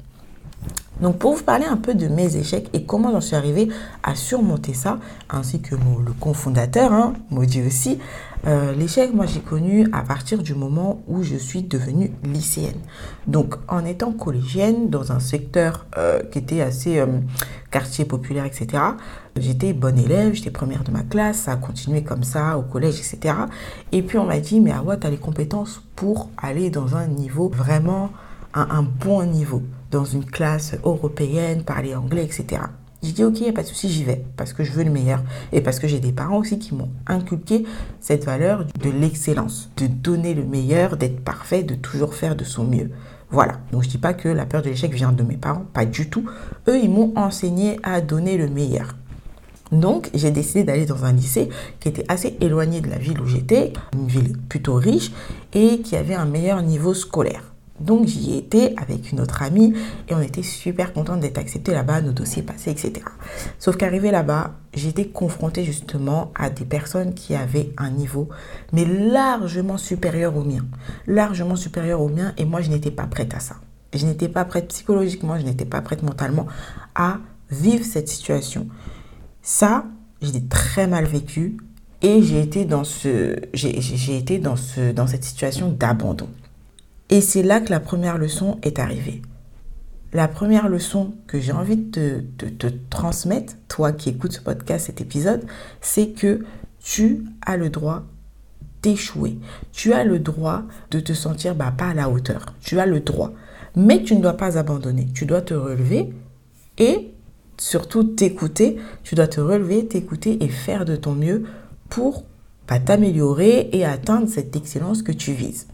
Donc 1.01 1.17
pour 1.17 1.35
vous 1.35 1.43
parler 1.43 1.65
un 1.65 1.77
peu 1.77 1.93
de 1.93 2.07
mes 2.07 2.37
échecs 2.37 2.69
et 2.73 2.83
comment 2.85 3.11
j'en 3.11 3.21
suis 3.21 3.35
arrivée 3.35 3.67
à 4.03 4.15
surmonter 4.15 4.73
ça, 4.73 4.97
ainsi 5.29 5.59
que 5.59 5.75
le 5.75 6.13
cofondateur, 6.19 6.93
hein, 6.93 7.13
Maudit 7.29 7.63
aussi, 7.63 7.99
euh, 8.47 8.73
l'échec, 8.73 9.13
moi 9.13 9.25
j'ai 9.25 9.39
connu 9.39 9.87
à 9.91 10.03
partir 10.03 10.41
du 10.41 10.53
moment 10.53 11.01
où 11.07 11.23
je 11.23 11.35
suis 11.35 11.63
devenue 11.63 12.11
lycéenne. 12.23 12.79
Donc 13.27 13.55
en 13.67 13.83
étant 13.83 14.11
collégienne 14.11 14.89
dans 14.89 15.11
un 15.11 15.19
secteur 15.19 15.85
euh, 15.97 16.21
qui 16.31 16.39
était 16.39 16.61
assez 16.61 16.99
euh, 16.99 17.07
quartier 17.71 18.05
populaire, 18.05 18.45
etc., 18.45 18.83
j'étais 19.35 19.73
bonne 19.73 19.97
élève, 19.97 20.33
j'étais 20.33 20.51
première 20.51 20.83
de 20.83 20.91
ma 20.91 21.01
classe, 21.01 21.39
ça 21.39 21.53
a 21.53 21.55
continué 21.57 22.03
comme 22.03 22.23
ça 22.23 22.57
au 22.57 22.61
collège, 22.61 22.99
etc. 22.99 23.35
Et 23.91 24.01
puis 24.01 24.17
on 24.17 24.25
m'a 24.25 24.39
dit, 24.39 24.61
mais 24.61 24.71
Awa, 24.71 24.95
tu 24.95 25.07
as 25.07 25.09
les 25.09 25.17
compétences 25.17 25.81
pour 25.95 26.29
aller 26.37 26.69
dans 26.69 26.95
un 26.95 27.07
niveau 27.07 27.49
vraiment, 27.49 28.11
un 28.53 28.83
bon 28.83 29.25
niveau 29.25 29.61
dans 29.91 30.05
une 30.05 30.25
classe 30.25 30.75
européenne, 30.83 31.63
parler 31.63 31.95
anglais, 31.95 32.23
etc. 32.23 32.61
J'ai 33.03 33.11
dit, 33.11 33.23
ok, 33.23 33.53
pas 33.53 33.61
de 33.61 33.67
souci, 33.67 33.89
j'y 33.89 34.03
vais, 34.03 34.25
parce 34.35 34.53
que 34.53 34.63
je 34.63 34.71
veux 34.71 34.83
le 34.83 34.89
meilleur. 34.89 35.21
Et 35.51 35.61
parce 35.61 35.79
que 35.79 35.87
j'ai 35.87 35.99
des 35.99 36.11
parents 36.11 36.39
aussi 36.39 36.57
qui 36.57 36.73
m'ont 36.73 36.89
inculqué 37.05 37.65
cette 37.99 38.25
valeur 38.25 38.65
de 38.65 38.89
l'excellence, 38.89 39.69
de 39.77 39.85
donner 39.85 40.33
le 40.33 40.43
meilleur, 40.43 40.97
d'être 40.97 41.23
parfait, 41.23 41.61
de 41.61 41.75
toujours 41.75 42.15
faire 42.15 42.35
de 42.35 42.43
son 42.43 42.63
mieux. 42.63 42.89
Voilà. 43.29 43.59
Donc 43.71 43.83
je 43.83 43.89
dis 43.89 43.97
pas 43.97 44.13
que 44.13 44.27
la 44.29 44.45
peur 44.45 44.63
de 44.63 44.69
l'échec 44.69 44.91
vient 44.93 45.11
de 45.11 45.23
mes 45.23 45.37
parents, 45.37 45.65
pas 45.73 45.85
du 45.85 46.09
tout. 46.09 46.25
Eux, 46.67 46.79
ils 46.81 46.89
m'ont 46.89 47.13
enseigné 47.15 47.79
à 47.83 48.01
donner 48.01 48.37
le 48.37 48.47
meilleur. 48.47 48.95
Donc, 49.71 50.09
j'ai 50.13 50.31
décidé 50.31 50.63
d'aller 50.63 50.85
dans 50.85 51.05
un 51.05 51.11
lycée 51.11 51.49
qui 51.79 51.89
était 51.89 52.05
assez 52.07 52.37
éloigné 52.39 52.81
de 52.81 52.89
la 52.89 52.97
ville 52.97 53.19
où 53.19 53.25
j'étais, 53.25 53.73
une 53.93 54.07
ville 54.07 54.37
plutôt 54.47 54.75
riche 54.75 55.11
et 55.53 55.79
qui 55.79 55.95
avait 55.95 56.13
un 56.13 56.25
meilleur 56.25 56.61
niveau 56.61 56.93
scolaire. 56.93 57.54
Donc 57.79 58.07
j'y 58.07 58.37
étais 58.37 58.73
avec 58.77 59.11
une 59.11 59.19
autre 59.19 59.41
amie 59.41 59.73
et 60.07 60.15
on 60.15 60.21
était 60.21 60.43
super 60.43 60.93
contente 60.93 61.19
d'être 61.19 61.37
acceptés 61.37 61.73
là-bas, 61.73 62.01
nos 62.01 62.13
dossiers 62.13 62.41
passés, 62.41 62.71
etc. 62.71 63.05
Sauf 63.59 63.75
qu'arrivé 63.75 64.11
là-bas, 64.11 64.55
j'étais 64.73 65.07
confrontée 65.07 65.65
justement 65.65 66.31
à 66.35 66.49
des 66.49 66.63
personnes 66.63 67.13
qui 67.13 67.35
avaient 67.35 67.73
un 67.77 67.89
niveau 67.89 68.29
mais 68.71 68.85
largement 68.85 69.77
supérieur 69.77 70.37
au 70.37 70.43
mien. 70.43 70.65
Largement 71.05 71.57
supérieur 71.57 72.01
au 72.01 72.07
mien 72.07 72.33
et 72.37 72.45
moi 72.45 72.61
je 72.61 72.69
n'étais 72.69 72.91
pas 72.91 73.07
prête 73.07 73.33
à 73.33 73.39
ça. 73.41 73.55
Je 73.93 74.05
n'étais 74.05 74.29
pas 74.29 74.45
prête 74.45 74.69
psychologiquement, 74.69 75.37
je 75.37 75.43
n'étais 75.43 75.65
pas 75.65 75.81
prête 75.81 76.01
mentalement 76.01 76.47
à 76.95 77.17
vivre 77.51 77.83
cette 77.83 78.07
situation. 78.07 78.67
Ça, 79.41 79.85
je 80.21 80.31
l'ai 80.31 80.45
très 80.47 80.87
mal 80.87 81.05
vécu 81.05 81.57
et 82.01 82.21
j'ai 82.21 82.41
été 82.41 82.63
dans 82.63 82.85
ce 82.85 83.35
j'ai 83.53 84.17
été 84.17 84.39
dans 84.39 84.55
cette 84.55 85.23
situation 85.25 85.71
d'abandon. 85.71 86.29
Et 87.09 87.21
c'est 87.21 87.43
là 87.43 87.59
que 87.59 87.69
la 87.69 87.79
première 87.79 88.17
leçon 88.17 88.57
est 88.63 88.79
arrivée. 88.79 89.21
La 90.13 90.27
première 90.27 90.69
leçon 90.69 91.13
que 91.27 91.39
j'ai 91.39 91.51
envie 91.51 91.77
de 91.77 92.23
te, 92.37 92.67
transmettre, 92.89 93.53
toi 93.67 93.91
qui 93.91 94.09
écoutes 94.09 94.33
ce 94.33 94.41
podcast, 94.41 94.87
cet 94.87 95.01
épisode, 95.01 95.43
c'est 95.81 96.09
que 96.09 96.45
tu 96.79 97.25
as 97.45 97.57
le 97.57 97.69
droit 97.69 98.03
d'échouer. 98.81 99.37
Tu 99.71 99.93
as 99.93 100.03
le 100.03 100.19
droit 100.19 100.63
de 100.91 100.99
te 100.99 101.13
sentir 101.13 101.53
bah, 101.53 101.73
pas 101.77 101.89
à 101.89 101.93
la 101.93 102.09
hauteur. 102.09 102.45
Tu 102.61 102.79
as 102.79 102.85
le 102.85 103.01
droit. 103.01 103.33
Mais 103.75 104.03
tu 104.03 104.15
ne 104.15 104.21
dois 104.21 104.37
pas 104.37 104.57
abandonner. 104.57 105.07
Tu 105.13 105.25
dois 105.25 105.41
te 105.41 105.53
relever 105.53 106.13
et 106.77 107.11
surtout 107.57 108.03
t'écouter. 108.03 108.77
Tu 109.03 109.15
dois 109.15 109.27
te 109.27 109.41
relever, 109.41 109.85
t'écouter 109.85 110.43
et 110.43 110.47
faire 110.47 110.85
de 110.85 110.95
ton 110.95 111.13
mieux 111.13 111.43
pour 111.89 112.23
bah, 112.67 112.79
t'améliorer 112.79 113.69
et 113.73 113.85
atteindre 113.85 114.29
cette 114.29 114.55
excellence 114.55 115.01
que 115.01 115.11
tu 115.11 115.33
vises. 115.33 115.67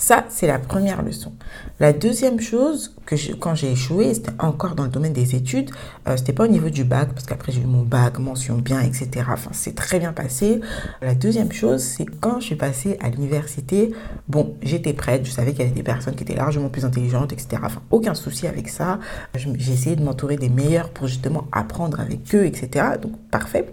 Ça, 0.00 0.24
c'est 0.28 0.46
la 0.46 0.60
première 0.60 1.02
leçon. 1.02 1.32
La 1.80 1.92
deuxième 1.92 2.38
chose, 2.38 2.94
que 3.04 3.16
quand 3.34 3.56
j'ai 3.56 3.72
échoué, 3.72 4.14
c'était 4.14 4.30
encore 4.38 4.76
dans 4.76 4.84
le 4.84 4.90
domaine 4.90 5.12
des 5.12 5.34
études, 5.34 5.72
euh, 6.06 6.16
c'était 6.16 6.32
pas 6.32 6.44
au 6.44 6.48
niveau 6.48 6.70
du 6.70 6.84
bac, 6.84 7.08
parce 7.12 7.26
qu'après 7.26 7.50
j'ai 7.50 7.62
eu 7.62 7.66
mon 7.66 7.82
bac, 7.82 8.20
mention 8.20 8.58
bien, 8.58 8.80
etc. 8.80 9.26
Enfin, 9.28 9.50
c'est 9.52 9.74
très 9.74 9.98
bien 9.98 10.12
passé. 10.12 10.60
La 11.02 11.16
deuxième 11.16 11.50
chose, 11.50 11.82
c'est 11.82 12.06
quand 12.20 12.38
je 12.38 12.46
suis 12.46 12.54
passée 12.54 12.96
à 13.00 13.10
l'université, 13.10 13.92
bon, 14.28 14.54
j'étais 14.62 14.92
prête, 14.92 15.26
je 15.26 15.32
savais 15.32 15.50
qu'il 15.50 15.62
y 15.62 15.64
avait 15.64 15.74
des 15.74 15.82
personnes 15.82 16.14
qui 16.14 16.22
étaient 16.22 16.36
largement 16.36 16.68
plus 16.68 16.84
intelligentes, 16.84 17.32
etc. 17.32 17.60
Enfin, 17.64 17.82
aucun 17.90 18.14
souci 18.14 18.46
avec 18.46 18.68
ça. 18.68 19.00
J'ai 19.34 19.72
essayé 19.72 19.96
de 19.96 20.04
m'entourer 20.04 20.36
des 20.36 20.48
meilleurs 20.48 20.90
pour 20.90 21.08
justement 21.08 21.48
apprendre 21.50 21.98
avec 21.98 22.32
eux, 22.36 22.46
etc. 22.46 22.86
Donc, 23.02 23.18
parfait. 23.32 23.66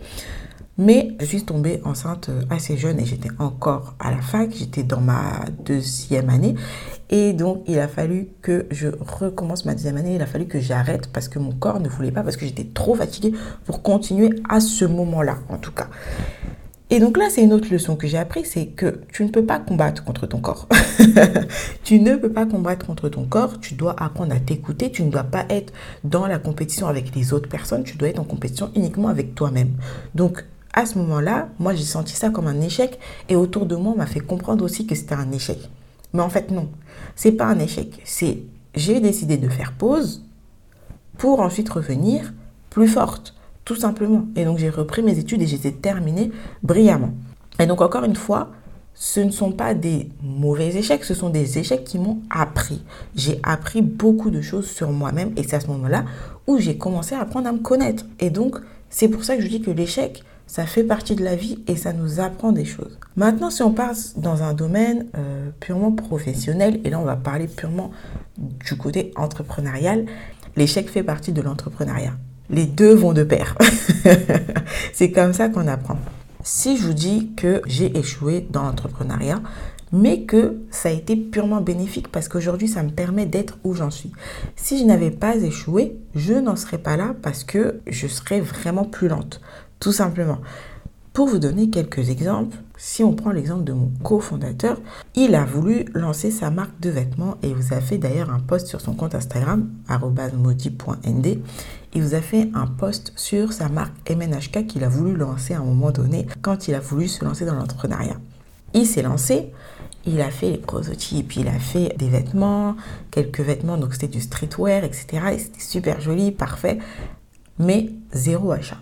Mais 0.78 1.16
je 1.22 1.26
suis 1.26 1.44
tombée 1.44 1.80
enceinte 1.86 2.28
euh, 2.28 2.42
assez 2.50 2.76
jeune 2.76 3.00
et 3.00 3.06
j'étais 3.06 3.30
encore 3.40 3.96
à 3.98 4.12
la 4.12 4.22
fac, 4.22 4.54
j'étais 4.54 4.84
dans 4.84 5.00
ma 5.00 5.46
deuxième 5.66 6.30
année. 6.30 6.56
Et 7.10 7.32
donc, 7.32 7.64
il 7.66 7.80
a 7.80 7.88
fallu 7.88 8.28
que 8.42 8.66
je 8.72 8.90
recommence 9.00 9.64
ma 9.64 9.74
deuxième 9.74 9.96
année, 9.96 10.16
il 10.16 10.22
a 10.22 10.26
fallu 10.26 10.48
que 10.48 10.60
j'arrête 10.60 11.08
parce 11.14 11.30
que 11.30 11.40
mon 11.40 11.54
corps 11.54 11.80
ne 11.80 11.88
voulait 11.88 12.12
pas, 12.12 12.24
parce 12.24 12.36
que 12.36 12.46
j'étais 12.46 12.68
trop 12.74 12.94
fatiguée 12.96 13.32
pour 13.64 13.84
continuer 13.84 14.32
à 14.50 14.60
ce 14.60 14.84
moment-là, 14.84 15.38
en 15.48 15.58
tout 15.58 15.72
cas. 15.72 15.88
Et 16.90 17.00
donc 17.00 17.18
là, 17.18 17.30
c'est 17.30 17.42
une 17.42 17.54
autre 17.54 17.68
leçon 17.72 17.96
que 17.96 18.06
j'ai 18.06 18.18
appris, 18.18 18.46
c'est 18.46 18.68
que 18.68 19.00
tu 19.12 19.24
ne 19.24 19.30
peux 19.30 19.46
pas 19.46 19.60
combattre 19.60 20.04
contre 20.04 20.28
ton 20.28 20.40
corps. 20.40 20.68
tu 21.84 22.00
ne 22.00 22.16
peux 22.16 22.32
pas 22.32 22.46
combattre 22.46 22.86
contre 22.86 23.10
ton 23.10 23.26
corps, 23.26 23.60
tu 23.60 23.74
dois 23.74 23.96
apprendre 23.98 24.36
à 24.36 24.40
t'écouter, 24.40 24.92
tu 24.92 25.04
ne 25.04 25.10
dois 25.10 25.24
pas 25.24 25.46
être 25.50 25.74
dans 26.04 26.28
la 26.28 26.38
compétition 26.38 26.88
avec 26.88 27.16
les 27.16 27.34
autres 27.34 27.50
personnes, 27.50 27.84
tu 27.84 27.98
dois 27.98 28.10
être 28.10 28.20
en 28.20 28.24
compétition 28.24 28.72
uniquement 28.76 29.08
avec 29.08 29.34
toi-même. 29.34 29.72
Donc, 30.14 30.46
à 30.76 30.86
ce 30.86 30.98
moment-là, 31.00 31.48
moi 31.58 31.74
j'ai 31.74 31.84
senti 31.84 32.14
ça 32.14 32.30
comme 32.30 32.48
un 32.48 32.62
échec 32.62 33.00
et 33.30 33.36
autour 33.36 33.66
de 33.66 33.76
moi 33.76 33.94
on 33.94 33.98
m'a 33.98 34.06
fait 34.06 34.20
comprendre 34.20 34.64
aussi 34.64 34.86
que 34.86 34.94
c'était 34.94 35.16
un 35.16 35.32
échec. 35.32 35.58
Mais 36.14 36.22
en 36.22 36.30
fait 36.30 36.52
non, 36.52 36.70
c'est 37.16 37.32
pas 37.32 37.46
un 37.46 37.60
échec, 37.60 38.02
c'est 38.04 38.40
j'ai 38.76 39.00
décidé 39.00 39.38
de 39.38 39.48
faire 39.48 39.72
pause 39.72 40.24
pour 41.18 41.40
ensuite 41.40 41.70
revenir 41.70 42.34
plus 42.70 42.90
forte, 42.90 43.34
tout 43.64 43.76
simplement. 43.76 44.26
Et 44.36 44.44
donc 44.44 44.58
j'ai 44.58 44.70
repris 44.70 45.02
mes 45.02 45.18
études 45.18 45.42
et 45.42 45.48
j'ai 45.48 45.60
terminé 45.72 46.32
brillamment. 46.62 47.14
Et 47.58 47.66
donc 47.66 47.82
encore 47.82 48.04
une 48.04 48.18
fois, 48.18 48.50
ce 48.94 49.22
ne 49.22 49.32
sont 49.32 49.52
pas 49.52 49.74
des 49.74 50.10
mauvais 50.22 50.76
échecs, 50.76 51.04
ce 51.06 51.14
sont 51.14 51.30
des 51.30 51.58
échecs 51.58 51.86
qui 51.86 52.00
m'ont 52.00 52.20
appris. 52.30 52.82
J'ai 53.16 53.40
appris 53.44 53.82
beaucoup 53.82 54.30
de 54.30 54.42
choses 54.42 54.70
sur 54.70 54.92
moi-même 54.92 55.32
et 55.38 55.44
c'est 55.44 55.56
à 55.56 55.60
ce 55.62 55.68
moment-là 55.68 56.06
où 56.48 56.58
j'ai 56.58 56.78
commencé 56.78 57.16
à 57.16 57.22
apprendre 57.22 57.48
à 57.48 57.52
me 57.54 57.60
connaître. 57.60 58.06
Et 58.20 58.30
donc, 58.30 58.58
c'est 58.90 59.10
pour 59.10 59.24
ça 59.24 59.36
que 59.36 59.42
je 59.42 59.48
dis 59.48 59.62
que 59.62 59.72
l'échec, 59.72 60.24
ça 60.48 60.66
fait 60.66 60.84
partie 60.84 61.16
de 61.16 61.24
la 61.24 61.36
vie 61.36 61.60
et 61.68 61.76
ça 61.76 61.94
nous 61.94 62.20
apprend 62.20 62.52
des 62.52 62.66
choses. 62.66 62.98
Maintenant, 63.16 63.50
si 63.50 63.64
on 63.64 63.74
passe 63.74 64.18
dans 64.18 64.44
un 64.44 64.54
domaine 64.54 65.08
euh, 65.18 65.50
purement 65.60 65.92
professionnel, 65.92 66.80
et 66.84 66.90
là 66.90 67.00
on 67.00 67.06
va 67.06 67.16
parler 67.16 67.48
purement 67.48 67.92
du 68.38 68.76
côté 68.78 69.12
entrepreneurial, 69.16 70.06
l'échec 70.56 70.90
fait 70.90 71.04
partie 71.04 71.32
de 71.32 71.42
l'entrepreneuriat. 71.42 72.14
Les 72.50 72.66
deux 72.66 72.94
vont 72.94 73.14
de 73.14 73.24
pair. 73.24 73.58
C'est 74.94 75.12
comme 75.12 75.34
ça 75.34 75.50
qu'on 75.50 75.68
apprend. 75.68 75.98
Si 76.44 76.78
je 76.78 76.86
vous 76.86 76.94
dis 76.94 77.32
que 77.36 77.62
j'ai 77.66 77.98
échoué 77.98 78.46
dans 78.52 78.64
l'entrepreneuriat, 78.64 79.42
mais 79.92 80.24
que 80.24 80.58
ça 80.72 80.90
a 80.90 80.92
été 80.92 81.16
purement 81.16 81.62
bénéfique 81.62 82.10
parce 82.12 82.28
qu'aujourd'hui, 82.28 82.68
ça 82.68 82.84
me 82.84 82.90
permet 82.90 83.26
d'être 83.26 83.58
où 83.64 83.74
j'en 83.74 83.90
suis. 83.92 84.12
Si 84.56 84.78
je 84.78 84.84
n'avais 84.84 85.12
pas 85.12 85.36
échoué, 85.36 85.98
je 86.16 86.34
n'en 86.34 86.56
serais 86.56 86.78
pas 86.78 86.98
là 86.98 87.16
parce 87.22 87.44
que 87.44 87.82
je 87.88 88.08
serais 88.08 88.42
vraiment 88.42 88.84
plus 88.84 89.08
lente 89.08 89.42
tout 89.80 89.92
simplement. 89.92 90.40
Pour 91.16 91.28
vous 91.28 91.40
donner 91.40 91.70
quelques 91.70 92.10
exemples, 92.10 92.58
si 92.78 93.02
on 93.02 93.14
prend 93.14 93.32
l'exemple 93.32 93.64
de 93.64 93.72
mon 93.72 93.90
cofondateur, 94.04 94.82
il 95.16 95.34
a 95.34 95.46
voulu 95.46 95.86
lancer 95.94 96.30
sa 96.30 96.50
marque 96.50 96.78
de 96.82 96.90
vêtements 96.90 97.38
et 97.42 97.54
vous 97.54 97.74
a 97.74 97.80
fait 97.80 97.98
d'ailleurs 97.98 98.32
un 98.32 98.42
post 98.42 98.68
sur 98.68 98.82
son 98.82 98.96
compte 98.96 99.16
Instagram, 99.16 99.70
modi.nd. 100.38 101.40
Il 101.94 102.04
vous 102.04 102.16
a 102.16 102.20
fait 102.20 102.50
un 102.54 102.68
post 102.68 103.14
sur 103.16 103.54
sa 103.54 103.70
marque 103.70 104.10
MNHK 104.10 104.68
qu'il 104.68 104.84
a 104.84 104.90
voulu 104.90 105.16
lancer 105.16 105.54
à 105.54 105.60
un 105.60 105.64
moment 105.64 105.92
donné 105.92 106.28
quand 106.42 106.68
il 106.68 106.76
a 106.76 106.82
voulu 106.82 107.08
se 107.08 107.24
lancer 107.24 107.46
dans 107.46 107.56
l'entrepreneuriat. 107.56 108.18
Il 108.74 108.86
s'est 108.86 109.02
lancé, 109.02 109.54
il 110.06 110.20
a 110.20 110.30
fait 110.30 110.52
les 110.52 110.58
prototypes, 110.58 111.38
il 111.38 111.48
a 111.48 111.60
fait 111.60 111.96
des 111.98 112.10
vêtements, 112.10 112.76
quelques 113.12 113.40
vêtements, 113.40 113.78
donc 113.78 113.94
c'était 113.94 114.10
du 114.10 114.20
streetwear, 114.20 114.84
etc. 114.84 115.08
Et 115.32 115.40
c'était 115.40 115.62
super 115.62 116.02
joli, 116.02 116.32
parfait, 116.32 116.80
mais 117.58 117.92
zéro 118.12 118.52
achat. 118.52 118.80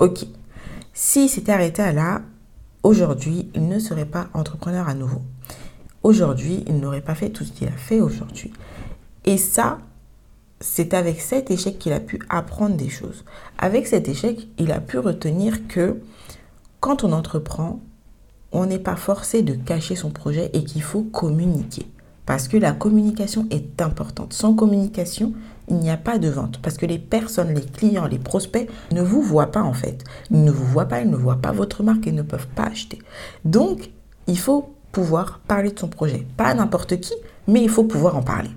Ok. 0.00 0.26
S'il 0.92 1.28
s'était 1.28 1.52
arrêté 1.52 1.92
là, 1.92 2.22
aujourd'hui, 2.82 3.48
il 3.54 3.68
ne 3.68 3.78
serait 3.78 4.04
pas 4.04 4.28
entrepreneur 4.34 4.88
à 4.88 4.94
nouveau. 4.94 5.22
Aujourd'hui, 6.02 6.64
il 6.66 6.78
n'aurait 6.80 7.00
pas 7.00 7.14
fait 7.14 7.30
tout 7.30 7.44
ce 7.44 7.52
qu'il 7.52 7.68
a 7.68 7.72
fait 7.72 8.00
aujourd'hui. 8.00 8.52
Et 9.24 9.38
ça, 9.38 9.78
c'est 10.60 10.94
avec 10.94 11.20
cet 11.20 11.50
échec 11.50 11.78
qu'il 11.78 11.92
a 11.92 12.00
pu 12.00 12.20
apprendre 12.28 12.76
des 12.76 12.88
choses. 12.88 13.24
Avec 13.58 13.86
cet 13.86 14.08
échec, 14.08 14.48
il 14.58 14.72
a 14.72 14.80
pu 14.80 14.98
retenir 14.98 15.66
que 15.68 16.00
quand 16.80 17.04
on 17.04 17.12
entreprend, 17.12 17.80
on 18.52 18.66
n'est 18.66 18.78
pas 18.78 18.96
forcé 18.96 19.42
de 19.42 19.54
cacher 19.54 19.96
son 19.96 20.10
projet 20.10 20.50
et 20.52 20.64
qu'il 20.64 20.82
faut 20.82 21.02
communiquer. 21.02 21.86
Parce 22.26 22.48
que 22.48 22.56
la 22.56 22.72
communication 22.72 23.46
est 23.50 23.82
importante. 23.82 24.32
Sans 24.32 24.54
communication, 24.54 25.34
il 25.68 25.76
n'y 25.76 25.90
a 25.90 25.96
pas 25.96 26.18
de 26.18 26.28
vente 26.28 26.58
parce 26.62 26.76
que 26.76 26.86
les 26.86 26.98
personnes, 26.98 27.54
les 27.54 27.62
clients, 27.62 28.06
les 28.06 28.18
prospects 28.18 28.68
ne 28.92 29.02
vous 29.02 29.22
voient 29.22 29.52
pas 29.52 29.62
en 29.62 29.72
fait. 29.72 30.04
Ils 30.30 30.44
ne 30.44 30.50
vous 30.50 30.64
voient 30.64 30.86
pas, 30.86 31.00
ils 31.00 31.10
ne 31.10 31.16
voient 31.16 31.40
pas 31.40 31.52
votre 31.52 31.82
marque 31.82 32.06
et 32.06 32.12
ne 32.12 32.22
peuvent 32.22 32.48
pas 32.48 32.64
acheter. 32.64 32.98
Donc, 33.44 33.90
il 34.26 34.38
faut 34.38 34.74
pouvoir 34.92 35.40
parler 35.46 35.72
de 35.72 35.78
son 35.78 35.88
projet. 35.88 36.26
Pas 36.36 36.54
n'importe 36.54 37.00
qui, 37.00 37.12
mais 37.48 37.62
il 37.62 37.68
faut 37.68 37.84
pouvoir 37.84 38.16
en 38.16 38.22
parler. 38.22 38.50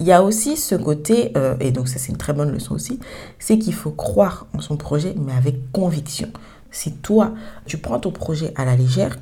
Il 0.00 0.06
y 0.06 0.12
a 0.12 0.22
aussi 0.22 0.56
ce 0.56 0.74
côté, 0.74 1.32
euh, 1.36 1.56
et 1.60 1.70
donc 1.70 1.88
ça 1.88 1.98
c'est 1.98 2.10
une 2.10 2.18
très 2.18 2.32
bonne 2.32 2.50
leçon 2.50 2.74
aussi, 2.74 2.98
c'est 3.38 3.58
qu'il 3.58 3.74
faut 3.74 3.92
croire 3.92 4.46
en 4.52 4.60
son 4.60 4.76
projet, 4.76 5.14
mais 5.16 5.32
avec 5.32 5.70
conviction. 5.72 6.28
Si 6.70 6.92
toi, 6.92 7.32
tu 7.66 7.78
prends 7.78 8.00
ton 8.00 8.10
projet 8.10 8.52
à 8.56 8.64
la 8.64 8.74
légère, 8.74 9.16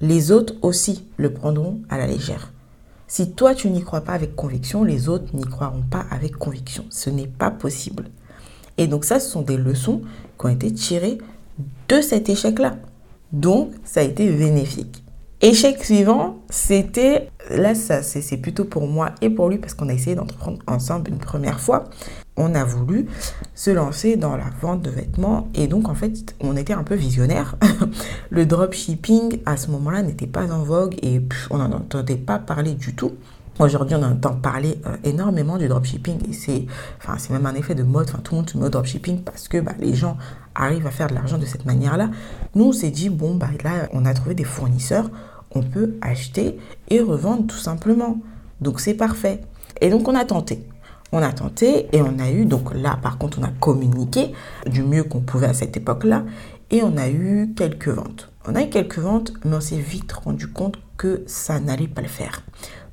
les 0.00 0.32
autres 0.32 0.54
aussi 0.62 1.06
le 1.16 1.32
prendront 1.32 1.80
à 1.88 1.96
la 1.96 2.06
légère. 2.06 2.52
Si 3.08 3.32
toi, 3.32 3.54
tu 3.54 3.70
n'y 3.70 3.82
crois 3.82 4.00
pas 4.00 4.12
avec 4.12 4.34
conviction, 4.34 4.82
les 4.82 5.08
autres 5.08 5.34
n'y 5.34 5.44
croiront 5.44 5.82
pas 5.82 6.04
avec 6.10 6.36
conviction. 6.36 6.84
Ce 6.90 7.08
n'est 7.10 7.28
pas 7.28 7.50
possible. 7.50 8.10
Et 8.78 8.86
donc 8.86 9.04
ça, 9.04 9.20
ce 9.20 9.30
sont 9.30 9.42
des 9.42 9.56
leçons 9.56 10.02
qui 10.38 10.46
ont 10.46 10.48
été 10.48 10.72
tirées 10.72 11.18
de 11.88 12.00
cet 12.00 12.28
échec-là. 12.28 12.76
Donc, 13.32 13.72
ça 13.84 14.00
a 14.00 14.02
été 14.02 14.30
bénéfique. 14.30 15.02
Échec 15.42 15.84
suivant, 15.84 16.38
c'était, 16.48 17.28
là 17.50 17.74
ça 17.74 18.02
c'est 18.02 18.38
plutôt 18.38 18.64
pour 18.64 18.86
moi 18.86 19.10
et 19.20 19.28
pour 19.28 19.50
lui 19.50 19.58
parce 19.58 19.74
qu'on 19.74 19.90
a 19.90 19.92
essayé 19.92 20.16
d'entreprendre 20.16 20.58
ensemble 20.66 21.10
une 21.10 21.18
première 21.18 21.60
fois. 21.60 21.84
On 22.36 22.54
a 22.54 22.64
voulu 22.64 23.06
se 23.54 23.70
lancer 23.70 24.16
dans 24.16 24.36
la 24.36 24.50
vente 24.60 24.82
de 24.82 24.90
vêtements 24.90 25.48
et 25.54 25.66
donc 25.68 25.88
en 25.88 25.94
fait 25.94 26.34
on 26.40 26.56
était 26.56 26.74
un 26.74 26.82
peu 26.82 26.94
visionnaire. 26.94 27.56
Le 28.30 28.44
dropshipping 28.44 29.40
à 29.46 29.56
ce 29.56 29.70
moment-là 29.70 30.02
n'était 30.02 30.26
pas 30.26 30.50
en 30.52 30.62
vogue 30.62 30.96
et 31.02 31.22
on 31.50 31.58
n'en 31.58 31.72
entendait 31.72 32.16
pas 32.16 32.38
parler 32.38 32.74
du 32.74 32.94
tout. 32.94 33.12
Aujourd'hui, 33.58 33.96
on 33.96 34.02
entend 34.02 34.34
parler 34.34 34.78
euh, 34.84 34.96
énormément 35.02 35.56
du 35.56 35.66
dropshipping 35.66 36.28
et 36.28 36.34
c'est 36.34 36.66
même 37.30 37.46
un 37.46 37.54
effet 37.54 37.74
de 37.74 37.84
mode. 37.84 38.06
Enfin, 38.10 38.18
tout 38.22 38.34
le 38.34 38.40
monde 38.40 38.50
se 38.50 38.58
met 38.58 38.66
au 38.66 38.68
dropshipping 38.68 39.22
parce 39.22 39.48
que 39.48 39.58
bah, 39.58 39.72
les 39.78 39.94
gens 39.94 40.18
arrivent 40.54 40.86
à 40.86 40.90
faire 40.90 41.06
de 41.06 41.14
l'argent 41.14 41.38
de 41.38 41.46
cette 41.46 41.64
manière-là. 41.64 42.10
Nous, 42.54 42.64
on 42.64 42.72
s'est 42.72 42.90
dit, 42.90 43.08
bon, 43.08 43.34
bah, 43.34 43.48
là, 43.64 43.88
on 43.94 44.04
a 44.04 44.12
trouvé 44.12 44.34
des 44.34 44.44
fournisseurs, 44.44 45.10
on 45.54 45.62
peut 45.62 45.94
acheter 46.02 46.58
et 46.90 47.00
revendre 47.00 47.46
tout 47.46 47.56
simplement. 47.56 48.18
Donc, 48.60 48.78
c'est 48.78 48.92
parfait. 48.92 49.40
Et 49.80 49.88
donc, 49.88 50.06
on 50.06 50.14
a 50.14 50.26
tenté. 50.26 50.62
On 51.12 51.22
a 51.22 51.32
tenté 51.32 51.88
et 51.96 52.02
on 52.02 52.18
a 52.18 52.30
eu, 52.30 52.44
donc 52.46 52.74
là, 52.74 52.98
par 53.00 53.18
contre, 53.18 53.38
on 53.40 53.44
a 53.44 53.50
communiqué 53.60 54.32
du 54.66 54.82
mieux 54.82 55.04
qu'on 55.04 55.20
pouvait 55.20 55.46
à 55.46 55.54
cette 55.54 55.76
époque-là 55.76 56.24
et 56.70 56.82
on 56.82 56.96
a 56.96 57.08
eu 57.08 57.52
quelques 57.56 57.88
ventes. 57.88 58.30
On 58.48 58.54
a 58.54 58.62
eu 58.62 58.68
quelques 58.68 58.98
ventes, 58.98 59.32
mais 59.44 59.56
on 59.56 59.60
s'est 59.60 59.78
vite 59.78 60.12
rendu 60.12 60.48
compte 60.48 60.78
que 60.96 61.22
ça 61.26 61.60
n'allait 61.60 61.88
pas 61.88 62.02
le 62.02 62.08
faire. 62.08 62.42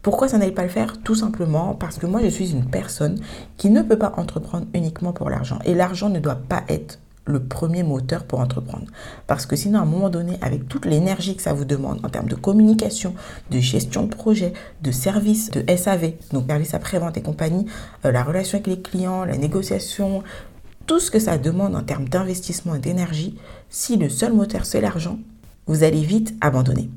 Pourquoi 0.02 0.28
ça 0.28 0.38
n'allait 0.38 0.52
pas 0.52 0.64
le 0.64 0.70
faire? 0.70 1.02
Tout 1.02 1.16
simplement 1.16 1.76
parce 1.76 1.98
que 1.98 2.06
moi, 2.06 2.22
je 2.22 2.28
suis 2.28 2.52
une 2.52 2.66
personne 2.66 3.20
qui 3.58 3.70
ne 3.70 3.82
peut 3.82 3.98
pas 3.98 4.14
entreprendre 4.18 4.68
uniquement 4.74 5.14
pour 5.14 5.30
l'argent. 5.30 5.60
Et 5.66 5.74
l'argent 5.74 6.10
ne 6.10 6.20
doit 6.20 6.36
pas 6.36 6.64
être 6.68 7.00
le 7.26 7.42
premier 7.44 7.84
moteur 7.84 8.26
pour 8.26 8.40
entreprendre. 8.40 8.86
Parce 9.28 9.46
que 9.46 9.56
sinon, 9.56 9.80
à 9.80 9.84
un 9.84 9.86
moment 9.86 10.10
donné, 10.10 10.38
avec 10.42 10.68
toute 10.68 10.86
l'énergie 10.86 11.36
que 11.36 11.42
ça 11.42 11.54
vous 11.54 11.66
demande 11.66 12.00
en 12.06 12.10
termes 12.10 12.28
de 12.28 12.36
communication, 12.36 13.16
de 13.50 13.60
gestion 13.60 14.04
de 14.04 14.16
projet, 14.16 14.54
de 14.82 14.92
service, 14.92 15.50
de 15.52 15.64
SAV, 15.76 16.14
donc 16.32 16.48
service 16.48 16.74
après-vente 16.74 17.18
et 17.18 17.22
compagnie, 17.22 17.66
euh, 18.06 18.12
la 18.12 18.24
relation 18.24 18.58
avec 18.58 18.68
les 18.68 18.82
clients, 18.82 19.24
la 19.26 19.38
négociation, 19.38 20.24
tout 20.86 21.00
ce 21.00 21.12
que 21.12 21.20
ça 21.20 21.38
demande 21.38 21.76
en 21.76 21.84
termes 21.84 22.10
d'investissement 22.10 22.76
et 22.76 22.80
d'énergie, 22.80 23.38
si 23.70 23.96
le 23.96 24.10
seul 24.10 24.34
moteur 24.34 24.66
c'est 24.66 24.82
l'argent, 24.82 25.18
vous 25.66 25.84
allez 25.84 26.02
vite 26.02 26.36
abandonner. 26.42 26.90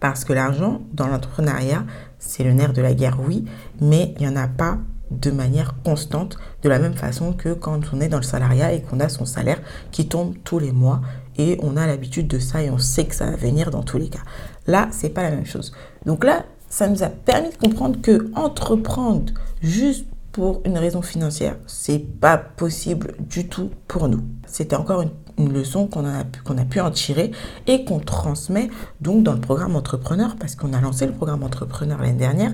Parce 0.00 0.24
que 0.24 0.32
l'argent, 0.32 0.80
dans 0.92 1.06
l'entrepreneuriat, 1.06 1.84
c'est 2.18 2.44
le 2.44 2.52
nerf 2.52 2.72
de 2.72 2.82
la 2.82 2.94
guerre, 2.94 3.18
oui, 3.26 3.44
mais 3.80 4.14
il 4.18 4.26
n'y 4.26 4.32
en 4.32 4.36
a 4.36 4.48
pas 4.48 4.78
de 5.20 5.30
manière 5.30 5.74
constante, 5.84 6.36
de 6.62 6.68
la 6.68 6.78
même 6.78 6.94
façon 6.94 7.32
que 7.32 7.52
quand 7.52 7.80
on 7.92 8.00
est 8.00 8.08
dans 8.08 8.18
le 8.18 8.22
salariat 8.22 8.72
et 8.72 8.82
qu'on 8.82 9.00
a 9.00 9.08
son 9.08 9.24
salaire 9.24 9.60
qui 9.90 10.08
tombe 10.08 10.34
tous 10.44 10.58
les 10.58 10.72
mois 10.72 11.00
et 11.36 11.58
on 11.62 11.76
a 11.76 11.86
l'habitude 11.86 12.28
de 12.28 12.38
ça 12.38 12.62
et 12.62 12.70
on 12.70 12.78
sait 12.78 13.06
que 13.06 13.14
ça 13.14 13.26
va 13.26 13.36
venir 13.36 13.70
dans 13.70 13.82
tous 13.82 13.98
les 13.98 14.08
cas. 14.08 14.22
Là, 14.66 14.88
c'est 14.90 15.10
pas 15.10 15.22
la 15.22 15.30
même 15.30 15.46
chose. 15.46 15.72
Donc 16.06 16.24
là, 16.24 16.44
ça 16.68 16.88
nous 16.88 17.02
a 17.02 17.08
permis 17.08 17.50
de 17.50 17.56
comprendre 17.56 18.00
que 18.00 18.30
entreprendre 18.34 19.32
juste 19.62 20.06
pour 20.34 20.62
une 20.64 20.76
raison 20.76 21.00
financière, 21.00 21.56
c'est 21.68 22.00
pas 22.00 22.36
possible 22.36 23.14
du 23.20 23.46
tout 23.46 23.70
pour 23.86 24.08
nous. 24.08 24.24
C'était 24.48 24.74
encore 24.74 25.02
une, 25.38 25.52
leçon 25.52 25.86
qu'on 25.86 26.04
a, 26.04 26.24
qu'on 26.44 26.58
a 26.58 26.64
pu 26.64 26.80
en 26.80 26.90
tirer 26.90 27.30
et 27.68 27.84
qu'on 27.84 28.00
transmet 28.00 28.68
donc 29.00 29.22
dans 29.22 29.32
le 29.32 29.40
programme 29.40 29.76
entrepreneur 29.76 30.34
parce 30.38 30.56
qu'on 30.56 30.72
a 30.72 30.80
lancé 30.80 31.06
le 31.06 31.12
programme 31.12 31.44
entrepreneur 31.44 32.00
l'année 32.00 32.18
dernière 32.18 32.52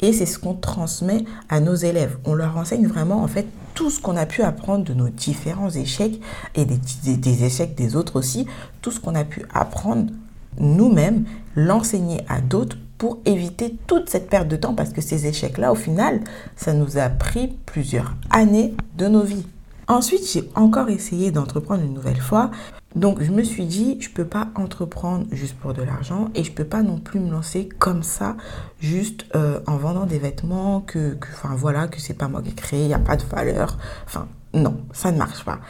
et 0.00 0.12
c'est 0.12 0.26
ce 0.26 0.38
qu'on 0.38 0.54
transmet 0.54 1.24
à 1.48 1.60
nos 1.60 1.74
élèves. 1.74 2.18
On 2.24 2.34
leur 2.34 2.56
enseigne 2.56 2.86
vraiment 2.86 3.22
en 3.22 3.28
fait 3.28 3.46
tout 3.74 3.90
ce 3.90 4.00
qu'on 4.00 4.16
a 4.16 4.26
pu 4.26 4.42
apprendre 4.42 4.84
de 4.84 4.94
nos 4.94 5.08
différents 5.08 5.70
échecs 5.70 6.20
et 6.54 6.64
des, 6.64 7.44
échecs 7.44 7.74
des 7.76 7.96
autres 7.96 8.16
aussi, 8.16 8.46
tout 8.82 8.90
ce 8.90 9.00
qu'on 9.00 9.14
a 9.14 9.24
pu 9.24 9.44
apprendre 9.54 10.10
nous-mêmes, 10.58 11.24
l'enseigner 11.54 12.22
à 12.28 12.40
d'autres 12.40 12.76
pour 12.98 13.18
éviter 13.24 13.76
toute 13.86 14.10
cette 14.10 14.28
perte 14.28 14.48
de 14.48 14.56
temps 14.56 14.74
parce 14.74 14.92
que 14.92 15.00
ces 15.00 15.26
échecs-là, 15.26 15.70
au 15.70 15.76
final, 15.76 16.20
ça 16.56 16.72
nous 16.72 16.98
a 16.98 17.08
pris 17.08 17.56
plusieurs 17.66 18.14
années 18.30 18.74
de 18.96 19.06
nos 19.06 19.22
vies. 19.22 19.46
Ensuite, 19.86 20.28
j'ai 20.30 20.50
encore 20.56 20.90
essayé 20.90 21.30
d'entreprendre 21.30 21.84
une 21.84 21.94
nouvelle 21.94 22.20
fois. 22.20 22.50
Donc, 22.96 23.22
je 23.22 23.30
me 23.30 23.42
suis 23.42 23.66
dit, 23.66 23.98
je 24.00 24.08
ne 24.08 24.14
peux 24.14 24.24
pas 24.24 24.48
entreprendre 24.54 25.26
juste 25.30 25.56
pour 25.56 25.74
de 25.74 25.82
l'argent 25.82 26.30
et 26.34 26.42
je 26.42 26.50
ne 26.50 26.54
peux 26.54 26.64
pas 26.64 26.82
non 26.82 26.98
plus 26.98 27.20
me 27.20 27.30
lancer 27.30 27.68
comme 27.78 28.02
ça, 28.02 28.36
juste 28.80 29.26
euh, 29.34 29.60
en 29.66 29.76
vendant 29.76 30.06
des 30.06 30.18
vêtements 30.18 30.80
que, 30.80 31.16
enfin 31.32 31.54
voilà, 31.54 31.86
que 31.86 32.00
c'est 32.00 32.14
pas 32.14 32.28
moi 32.28 32.42
qui 32.42 32.50
ai 32.50 32.54
créé, 32.54 32.82
il 32.82 32.88
n'y 32.88 32.94
a 32.94 32.98
pas 32.98 33.16
de 33.16 33.24
valeur. 33.24 33.76
Enfin, 34.06 34.26
non, 34.54 34.80
ça 34.92 35.12
ne 35.12 35.18
marche 35.18 35.44
pas 35.44 35.60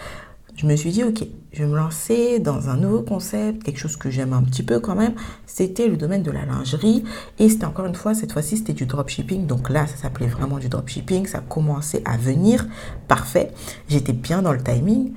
je 0.59 0.67
me 0.67 0.75
suis 0.75 0.91
dit, 0.91 1.05
ok, 1.05 1.25
je 1.53 1.63
vais 1.63 1.69
me 1.69 1.77
lancer 1.77 2.41
dans 2.41 2.69
un 2.69 2.77
nouveau 2.77 3.03
concept, 3.03 3.63
quelque 3.63 3.79
chose 3.79 3.97
que 3.97 4.11
j'aime 4.11 4.33
un 4.33 4.43
petit 4.43 4.65
peu 4.65 4.81
quand 4.81 4.97
même. 4.97 5.15
C'était 5.47 5.87
le 5.87 5.97
domaine 5.97 6.25
de 6.25 6.33
la 6.33 6.45
lingerie. 6.45 7.05
Et 7.39 7.49
c'était 7.49 7.65
encore 7.65 7.87
une 7.87 7.95
fois, 7.95 8.13
cette 8.13 8.33
fois-ci, 8.33 8.57
c'était 8.57 8.73
du 8.73 8.85
dropshipping. 8.85 9.47
Donc 9.47 9.71
là, 9.71 9.87
ça 9.87 9.95
s'appelait 9.95 10.27
vraiment 10.27 10.59
du 10.59 10.69
dropshipping. 10.69 11.27
Ça 11.27 11.39
commençait 11.49 12.03
à 12.05 12.17
venir. 12.17 12.67
Parfait. 13.07 13.53
J'étais 13.89 14.13
bien 14.13 14.43
dans 14.43 14.53
le 14.53 14.61
timing. 14.61 15.13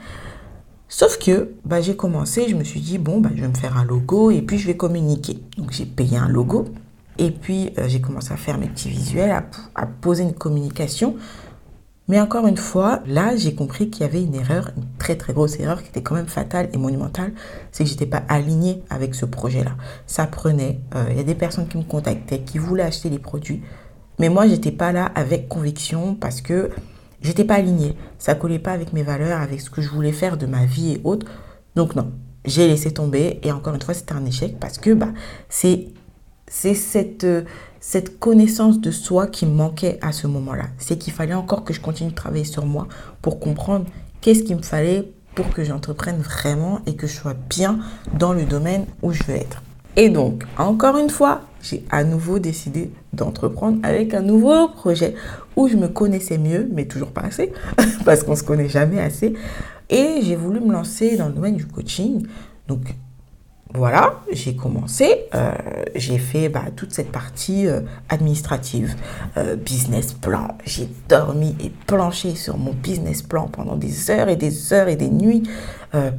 Sauf 0.93 1.17
que 1.17 1.53
bah, 1.63 1.79
j'ai 1.79 1.95
commencé, 1.95 2.49
je 2.49 2.55
me 2.55 2.65
suis 2.65 2.81
dit, 2.81 2.97
bon, 2.97 3.21
bah, 3.21 3.29
je 3.33 3.41
vais 3.41 3.47
me 3.47 3.55
faire 3.55 3.77
un 3.77 3.85
logo 3.85 4.29
et 4.29 4.41
puis 4.41 4.59
je 4.59 4.67
vais 4.67 4.75
communiquer. 4.75 5.39
Donc 5.57 5.71
j'ai 5.71 5.85
payé 5.85 6.17
un 6.17 6.27
logo. 6.27 6.65
Et 7.17 7.31
puis 7.31 7.71
euh, 7.77 7.87
j'ai 7.87 8.01
commencé 8.01 8.33
à 8.33 8.35
faire 8.35 8.57
mes 8.57 8.67
petits 8.67 8.89
visuels, 8.89 9.31
à, 9.31 9.85
poser 9.85 10.23
une 10.23 10.33
communication. 10.33 11.15
Mais 12.09 12.19
encore 12.19 12.45
une 12.45 12.57
fois, 12.57 13.03
là, 13.05 13.37
j'ai 13.37 13.55
compris 13.55 13.89
qu'il 13.89 14.01
y 14.01 14.05
avait 14.05 14.21
une 14.21 14.35
erreur, 14.35 14.71
une 14.75 14.83
très 14.97 15.15
très 15.15 15.31
grosse 15.31 15.57
erreur 15.61 15.81
qui 15.81 15.87
était 15.87 16.01
quand 16.03 16.15
même 16.15 16.27
fatale 16.27 16.67
et 16.73 16.77
monumentale, 16.77 17.31
c'est 17.71 17.85
que 17.85 17.89
j'étais 17.89 18.05
pas 18.05 18.23
alignée 18.27 18.83
avec 18.89 19.15
ce 19.15 19.25
projet-là. 19.25 19.77
Ça 20.07 20.27
prenait, 20.27 20.81
euh, 20.95 21.05
il 21.11 21.15
y 21.15 21.21
a 21.21 21.23
des 21.23 21.35
personnes 21.35 21.69
qui 21.69 21.77
me 21.77 21.83
contactaient, 21.83 22.41
qui 22.41 22.57
voulaient 22.57 22.83
acheter 22.83 23.09
les 23.09 23.19
produits, 23.19 23.61
mais 24.19 24.27
moi, 24.27 24.45
j'étais 24.45 24.73
pas 24.73 24.91
là 24.91 25.05
avec 25.15 25.47
conviction 25.47 26.15
parce 26.15 26.41
que 26.41 26.69
j'étais 27.21 27.45
pas 27.45 27.55
alignée. 27.55 27.95
Ça 28.19 28.35
collait 28.35 28.59
pas 28.59 28.71
avec 28.71 28.93
mes 28.93 29.03
valeurs, 29.03 29.41
avec 29.41 29.61
ce 29.61 29.69
que 29.69 29.81
je 29.81 29.89
voulais 29.89 30.11
faire 30.11 30.37
de 30.37 30.45
ma 30.45 30.65
vie 30.65 30.93
et 30.93 31.01
autres. 31.03 31.25
Donc 31.75 31.95
non, 31.95 32.11
j'ai 32.45 32.67
laissé 32.67 32.91
tomber 32.91 33.39
et 33.43 33.51
encore 33.51 33.75
une 33.75 33.81
fois, 33.81 33.93
c'était 33.93 34.13
un 34.13 34.25
échec 34.25 34.59
parce 34.59 34.77
que 34.77 34.93
bah, 34.93 35.09
c'est 35.49 35.87
c'est 36.51 36.73
cette, 36.73 37.23
euh, 37.23 37.43
cette 37.79 38.19
connaissance 38.19 38.81
de 38.81 38.91
soi 38.91 39.27
qui 39.27 39.45
manquait 39.45 39.97
à 40.01 40.11
ce 40.11 40.27
moment-là. 40.27 40.65
C'est 40.77 40.97
qu'il 40.97 41.13
fallait 41.13 41.33
encore 41.33 41.63
que 41.63 41.73
je 41.73 41.79
continue 41.79 42.09
de 42.11 42.15
travailler 42.15 42.43
sur 42.43 42.65
moi 42.65 42.89
pour 43.21 43.39
comprendre 43.39 43.85
qu'est-ce 44.19 44.43
qu'il 44.43 44.57
me 44.57 44.61
fallait 44.61 45.09
pour 45.33 45.49
que 45.53 45.63
j'entreprenne 45.63 46.19
vraiment 46.19 46.81
et 46.85 46.95
que 46.95 47.07
je 47.07 47.13
sois 47.13 47.35
bien 47.49 47.79
dans 48.19 48.33
le 48.33 48.43
domaine 48.43 48.85
où 49.01 49.13
je 49.13 49.23
veux 49.23 49.35
être. 49.35 49.63
Et 49.95 50.09
donc, 50.09 50.43
encore 50.57 50.97
une 50.97 51.09
fois, 51.09 51.41
j'ai 51.61 51.83
à 51.89 52.03
nouveau 52.03 52.39
décidé 52.39 52.91
d'entreprendre 53.13 53.79
avec 53.83 54.13
un 54.13 54.21
nouveau 54.21 54.69
projet 54.69 55.15
où 55.55 55.67
je 55.67 55.75
me 55.75 55.87
connaissais 55.87 56.37
mieux, 56.37 56.67
mais 56.71 56.85
toujours 56.85 57.11
pas 57.11 57.21
assez, 57.21 57.51
parce 58.05 58.23
qu'on 58.23 58.31
ne 58.31 58.37
se 58.37 58.43
connaît 58.43 58.69
jamais 58.69 58.99
assez. 58.99 59.33
Et 59.89 60.21
j'ai 60.21 60.35
voulu 60.35 60.61
me 60.61 60.71
lancer 60.71 61.17
dans 61.17 61.27
le 61.27 61.33
domaine 61.33 61.57
du 61.57 61.65
coaching. 61.65 62.25
Donc, 62.67 62.95
voilà, 63.73 64.19
j'ai 64.33 64.55
commencé, 64.55 65.27
euh, 65.33 65.53
j'ai 65.95 66.17
fait 66.17 66.49
bah, 66.49 66.65
toute 66.75 66.91
cette 66.93 67.09
partie 67.09 67.67
euh, 67.67 67.79
administrative, 68.09 68.95
euh, 69.37 69.55
business 69.55 70.11
plan. 70.11 70.57
J'ai 70.65 70.89
dormi 71.07 71.55
et 71.63 71.71
planché 71.87 72.35
sur 72.35 72.57
mon 72.57 72.73
business 72.73 73.21
plan 73.21 73.47
pendant 73.47 73.77
des 73.77 74.11
heures 74.11 74.27
et 74.27 74.35
des 74.35 74.73
heures 74.73 74.89
et 74.89 74.97
des 74.97 75.09
nuits, 75.09 75.43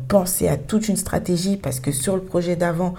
pensé 0.06 0.48
à 0.48 0.58
toute 0.58 0.88
une 0.88 0.98
stratégie 0.98 1.56
parce 1.56 1.80
que 1.80 1.92
sur 1.92 2.14
le 2.14 2.20
projet 2.20 2.56
d'avant, 2.56 2.92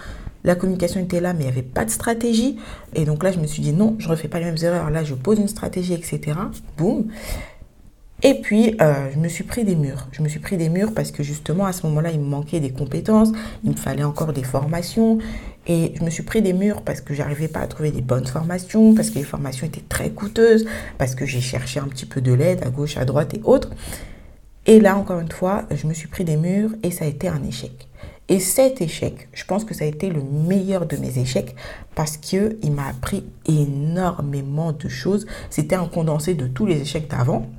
la 0.44 0.56
communication 0.56 1.00
était 1.00 1.20
là, 1.20 1.34
mais 1.34 1.42
il 1.42 1.46
n'y 1.46 1.52
avait 1.52 1.62
pas 1.62 1.86
de 1.86 1.90
stratégie. 1.90 2.58
Et 2.96 3.06
donc 3.06 3.24
là, 3.24 3.32
je 3.32 3.40
me 3.40 3.48
suis 3.48 3.62
dit 3.62 3.74
non, 3.74 3.96
je 4.00 4.08
ne 4.08 4.12
refais 4.12 4.28
pas 4.28 4.40
les 4.40 4.46
mêmes 4.46 4.58
erreurs. 4.62 4.90
Là, 4.90 5.04
je 5.04 5.14
pose 5.14 5.40
une 5.40 5.48
stratégie, 5.48 5.94
etc. 5.94 6.38
Boum. 6.78 7.08
Et 8.26 8.36
puis, 8.36 8.78
euh, 8.82 9.10
je 9.14 9.20
me 9.20 9.28
suis 9.28 9.44
pris 9.44 9.66
des 9.66 9.76
murs. 9.76 10.08
Je 10.14 10.22
me 10.22 10.30
suis 10.30 10.40
pris 10.40 10.56
des 10.56 10.70
murs 10.70 10.94
parce 10.94 11.12
que 11.12 11.24
justement, 11.24 11.66
à 11.66 11.74
ce 11.74 11.86
moment-là, 11.88 12.12
il 12.12 12.22
me 12.22 12.26
manquait 12.26 12.62
des 12.62 12.72
compétences, 12.72 13.34
il 13.66 13.72
me 13.72 13.76
fallait 13.76 14.04
encore 14.04 14.32
des 14.32 14.44
formations. 14.44 15.18
Et 15.68 15.94
je 15.98 16.04
me 16.04 16.10
suis 16.10 16.24
pris 16.24 16.42
des 16.42 16.54
murs 16.54 16.82
parce 16.84 17.02
que 17.02 17.14
j'arrivais 17.14 17.50
pas 17.50 17.60
à 17.60 17.68
trouver 17.68 17.92
des 17.92 18.02
bonnes 18.02 18.26
formations, 18.26 18.94
parce 18.96 19.10
que 19.10 19.16
les 19.16 19.26
formations 19.26 19.68
étaient 19.68 19.84
très 19.88 20.10
coûteuses, 20.10 20.66
parce 20.98 21.16
que 21.16 21.26
j'ai 21.26 21.42
cherché 21.42 21.80
un 21.80 21.88
petit 21.88 22.06
peu 22.06 22.22
de 22.22 22.34
l'aide 22.34 22.64
à 22.66 22.70
gauche, 22.70 22.98
à 22.98 23.06
droite 23.06 23.34
et 23.34 23.42
autres. 23.44 23.70
Et 24.66 24.80
là, 24.80 24.96
encore 24.96 25.20
une 25.20 25.32
fois, 25.32 25.64
je 25.72 25.88
me 25.88 25.94
suis 25.94 26.08
pris 26.08 26.24
des 26.24 26.38
murs 26.38 26.72
et 26.84 26.92
ça 26.92 27.04
a 27.04 27.08
été 27.08 27.28
un 27.28 27.44
échec. 27.44 27.90
Et 28.30 28.40
cet 28.40 28.82
échec, 28.82 29.28
je 29.34 29.44
pense 29.44 29.66
que 29.66 29.74
ça 29.74 29.84
a 29.84 29.88
été 29.88 30.10
le 30.10 30.22
meilleur 30.22 30.86
de 30.86 30.96
mes 30.96 31.20
échecs 31.20 31.56
parce 31.94 32.18
qu'il 32.18 32.72
m'a 32.72 32.88
appris 32.88 33.26
énormément 33.46 34.72
de 34.72 34.88
choses. 34.88 35.26
C'était 35.50 35.76
un 35.76 35.88
condensé 35.88 36.34
de 36.34 36.48
tous 36.48 36.66
les 36.66 36.82
échecs 36.82 37.10
d'avant 37.10 37.50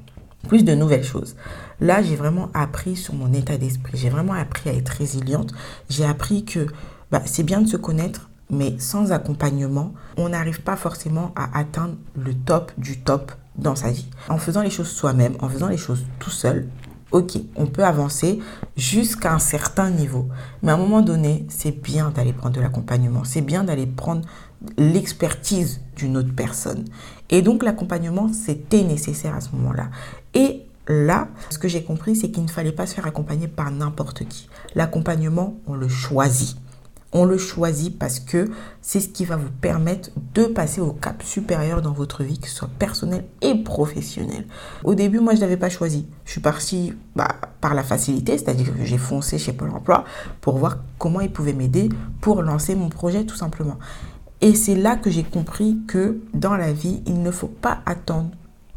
plus 0.48 0.64
de 0.64 0.74
nouvelles 0.74 1.04
choses. 1.04 1.36
Là, 1.80 2.02
j'ai 2.02 2.16
vraiment 2.16 2.50
appris 2.54 2.96
sur 2.96 3.14
mon 3.14 3.32
état 3.32 3.56
d'esprit. 3.56 3.98
J'ai 3.98 4.10
vraiment 4.10 4.34
appris 4.34 4.70
à 4.70 4.74
être 4.74 4.90
résiliente. 4.90 5.52
J'ai 5.88 6.04
appris 6.04 6.44
que 6.44 6.66
bah, 7.10 7.22
c'est 7.24 7.42
bien 7.42 7.60
de 7.60 7.68
se 7.68 7.76
connaître, 7.76 8.28
mais 8.50 8.74
sans 8.78 9.12
accompagnement, 9.12 9.92
on 10.16 10.30
n'arrive 10.30 10.60
pas 10.60 10.76
forcément 10.76 11.32
à 11.36 11.58
atteindre 11.58 11.94
le 12.16 12.34
top 12.34 12.72
du 12.78 13.00
top 13.00 13.32
dans 13.56 13.76
sa 13.76 13.90
vie. 13.90 14.08
En 14.28 14.38
faisant 14.38 14.62
les 14.62 14.70
choses 14.70 14.90
soi-même, 14.90 15.34
en 15.40 15.48
faisant 15.48 15.68
les 15.68 15.76
choses 15.76 16.04
tout 16.18 16.30
seul, 16.30 16.68
ok, 17.14 17.38
on 17.54 17.66
peut 17.66 17.84
avancer 17.84 18.40
jusqu'à 18.76 19.32
un 19.32 19.38
certain 19.38 19.88
niveau. 19.88 20.28
Mais 20.62 20.72
à 20.72 20.74
un 20.74 20.78
moment 20.78 21.00
donné, 21.00 21.46
c'est 21.48 21.70
bien 21.70 22.10
d'aller 22.10 22.32
prendre 22.32 22.56
de 22.56 22.60
l'accompagnement. 22.60 23.22
C'est 23.22 23.40
bien 23.40 23.62
d'aller 23.62 23.86
prendre 23.86 24.22
l'expertise 24.76 25.80
d'une 25.94 26.16
autre 26.16 26.34
personne. 26.34 26.84
Et 27.30 27.40
donc 27.40 27.62
l'accompagnement, 27.62 28.32
c'était 28.32 28.82
nécessaire 28.82 29.36
à 29.36 29.40
ce 29.40 29.50
moment-là. 29.52 29.90
Et 30.34 30.62
là, 30.88 31.28
ce 31.50 31.58
que 31.58 31.68
j'ai 31.68 31.84
compris, 31.84 32.16
c'est 32.16 32.32
qu'il 32.32 32.42
ne 32.42 32.50
fallait 32.50 32.72
pas 32.72 32.86
se 32.86 32.94
faire 32.94 33.06
accompagner 33.06 33.46
par 33.46 33.70
n'importe 33.70 34.26
qui. 34.26 34.48
L'accompagnement, 34.74 35.54
on 35.68 35.76
le 35.76 35.88
choisit. 35.88 36.56
On 37.16 37.24
le 37.24 37.38
choisit 37.38 37.96
parce 37.96 38.18
que 38.18 38.50
c'est 38.82 38.98
ce 38.98 39.08
qui 39.08 39.24
va 39.24 39.36
vous 39.36 39.50
permettre 39.60 40.10
de 40.34 40.44
passer 40.46 40.80
au 40.80 40.92
cap 40.92 41.22
supérieur 41.22 41.80
dans 41.80 41.92
votre 41.92 42.24
vie, 42.24 42.40
que 42.40 42.48
ce 42.48 42.56
soit 42.56 42.70
personnel 42.78 43.24
et 43.40 43.54
professionnel. 43.54 44.46
Au 44.82 44.96
début, 44.96 45.20
moi, 45.20 45.36
je 45.36 45.40
n'avais 45.40 45.56
pas 45.56 45.70
choisi. 45.70 46.06
Je 46.24 46.32
suis 46.32 46.40
partie 46.40 46.92
bah, 47.14 47.28
par 47.60 47.74
la 47.74 47.84
facilité, 47.84 48.36
c'est-à-dire 48.36 48.76
que 48.76 48.84
j'ai 48.84 48.98
foncé 48.98 49.38
chez 49.38 49.52
Pôle 49.52 49.70
Emploi 49.70 50.04
pour 50.40 50.58
voir 50.58 50.78
comment 50.98 51.20
ils 51.20 51.32
pouvaient 51.32 51.52
m'aider 51.52 51.88
pour 52.20 52.42
lancer 52.42 52.74
mon 52.74 52.88
projet 52.88 53.24
tout 53.24 53.36
simplement. 53.36 53.78
Et 54.40 54.54
c'est 54.54 54.74
là 54.74 54.96
que 54.96 55.08
j'ai 55.08 55.22
compris 55.22 55.78
que 55.86 56.18
dans 56.34 56.56
la 56.56 56.72
vie, 56.72 57.00
il 57.06 57.22
ne 57.22 57.30
faut 57.30 57.46
pas 57.46 57.78
attendre 57.86 58.30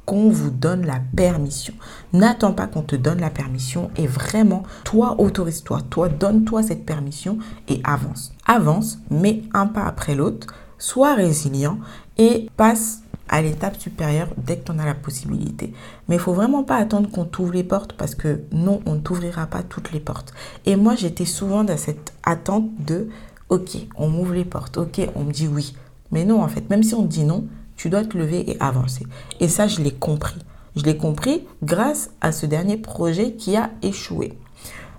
qu'on 0.08 0.30
vous 0.30 0.50
donne 0.50 0.86
la 0.86 1.02
permission. 1.15 1.74
N'attends 2.13 2.54
pas 2.54 2.65
qu'on 2.65 2.82
te 2.82 2.96
donne 2.96 3.20
la 3.20 3.30
permission 3.30 3.91
et 3.98 4.08
vraiment, 4.08 4.63
toi, 4.86 5.20
autorise-toi, 5.20 5.82
toi, 5.89 6.08
donne-toi 6.08 6.63
cette 6.63 6.86
permission 6.86 7.38
et 7.67 7.82
avance. 7.84 8.34
Avance, 8.46 9.00
mets 9.12 9.43
un 9.54 9.67
pas 9.67 9.84
après 9.84 10.15
l'autre, 10.15 10.48
sois 10.80 11.13
résilient 11.13 11.78
et 12.17 12.50
passe 12.56 13.02
à 13.28 13.41
l'étape 13.41 13.78
supérieure 13.78 14.30
dès 14.38 14.58
que 14.58 14.67
tu 14.67 14.72
en 14.72 14.80
as 14.80 14.86
la 14.86 14.96
possibilité. 14.96 15.74
Mais 16.08 16.15
il 16.15 16.22
faut 16.22 16.34
vraiment 16.34 16.63
pas 16.63 16.78
attendre 16.78 17.12
qu'on 17.12 17.26
t'ouvre 17.26 17.52
les 17.52 17.65
portes 17.65 17.91
parce 17.91 18.15
que 18.15 18.39
non, 18.54 18.80
on 18.86 18.96
ne 18.96 19.00
t'ouvrira 19.02 19.46
pas 19.48 19.62
toutes 19.62 19.91
les 19.91 20.00
portes. 20.00 20.34
Et 20.65 20.78
moi, 20.78 20.96
j'étais 20.96 21.26
souvent 21.26 21.65
dans 21.65 21.78
cette 21.78 22.13
attente 22.24 22.70
de 22.80 23.10
ok, 23.50 23.78
on 23.98 24.08
m'ouvre 24.08 24.34
les 24.34 24.46
portes, 24.46 24.78
ok, 24.78 25.10
on 25.15 25.26
me 25.26 25.34
dit 25.34 25.50
oui. 25.50 25.76
Mais 26.12 26.24
non, 26.24 26.41
en 26.41 26.48
fait, 26.48 26.70
même 26.70 26.84
si 26.84 26.93
on 26.93 27.04
dit 27.04 27.26
non, 27.26 27.46
tu 27.77 27.89
dois 27.89 28.03
te 28.03 28.17
lever 28.17 28.49
et 28.51 28.59
avancer. 28.59 29.05
Et 29.39 29.47
ça, 29.47 29.67
je 29.67 29.81
l'ai 29.81 29.93
compris. 29.93 30.39
Je 30.75 30.83
l'ai 30.83 30.97
compris 30.97 31.47
grâce 31.63 32.11
à 32.21 32.31
ce 32.31 32.45
dernier 32.45 32.77
projet 32.77 33.33
qui 33.33 33.55
a 33.55 33.69
échoué. 33.81 34.37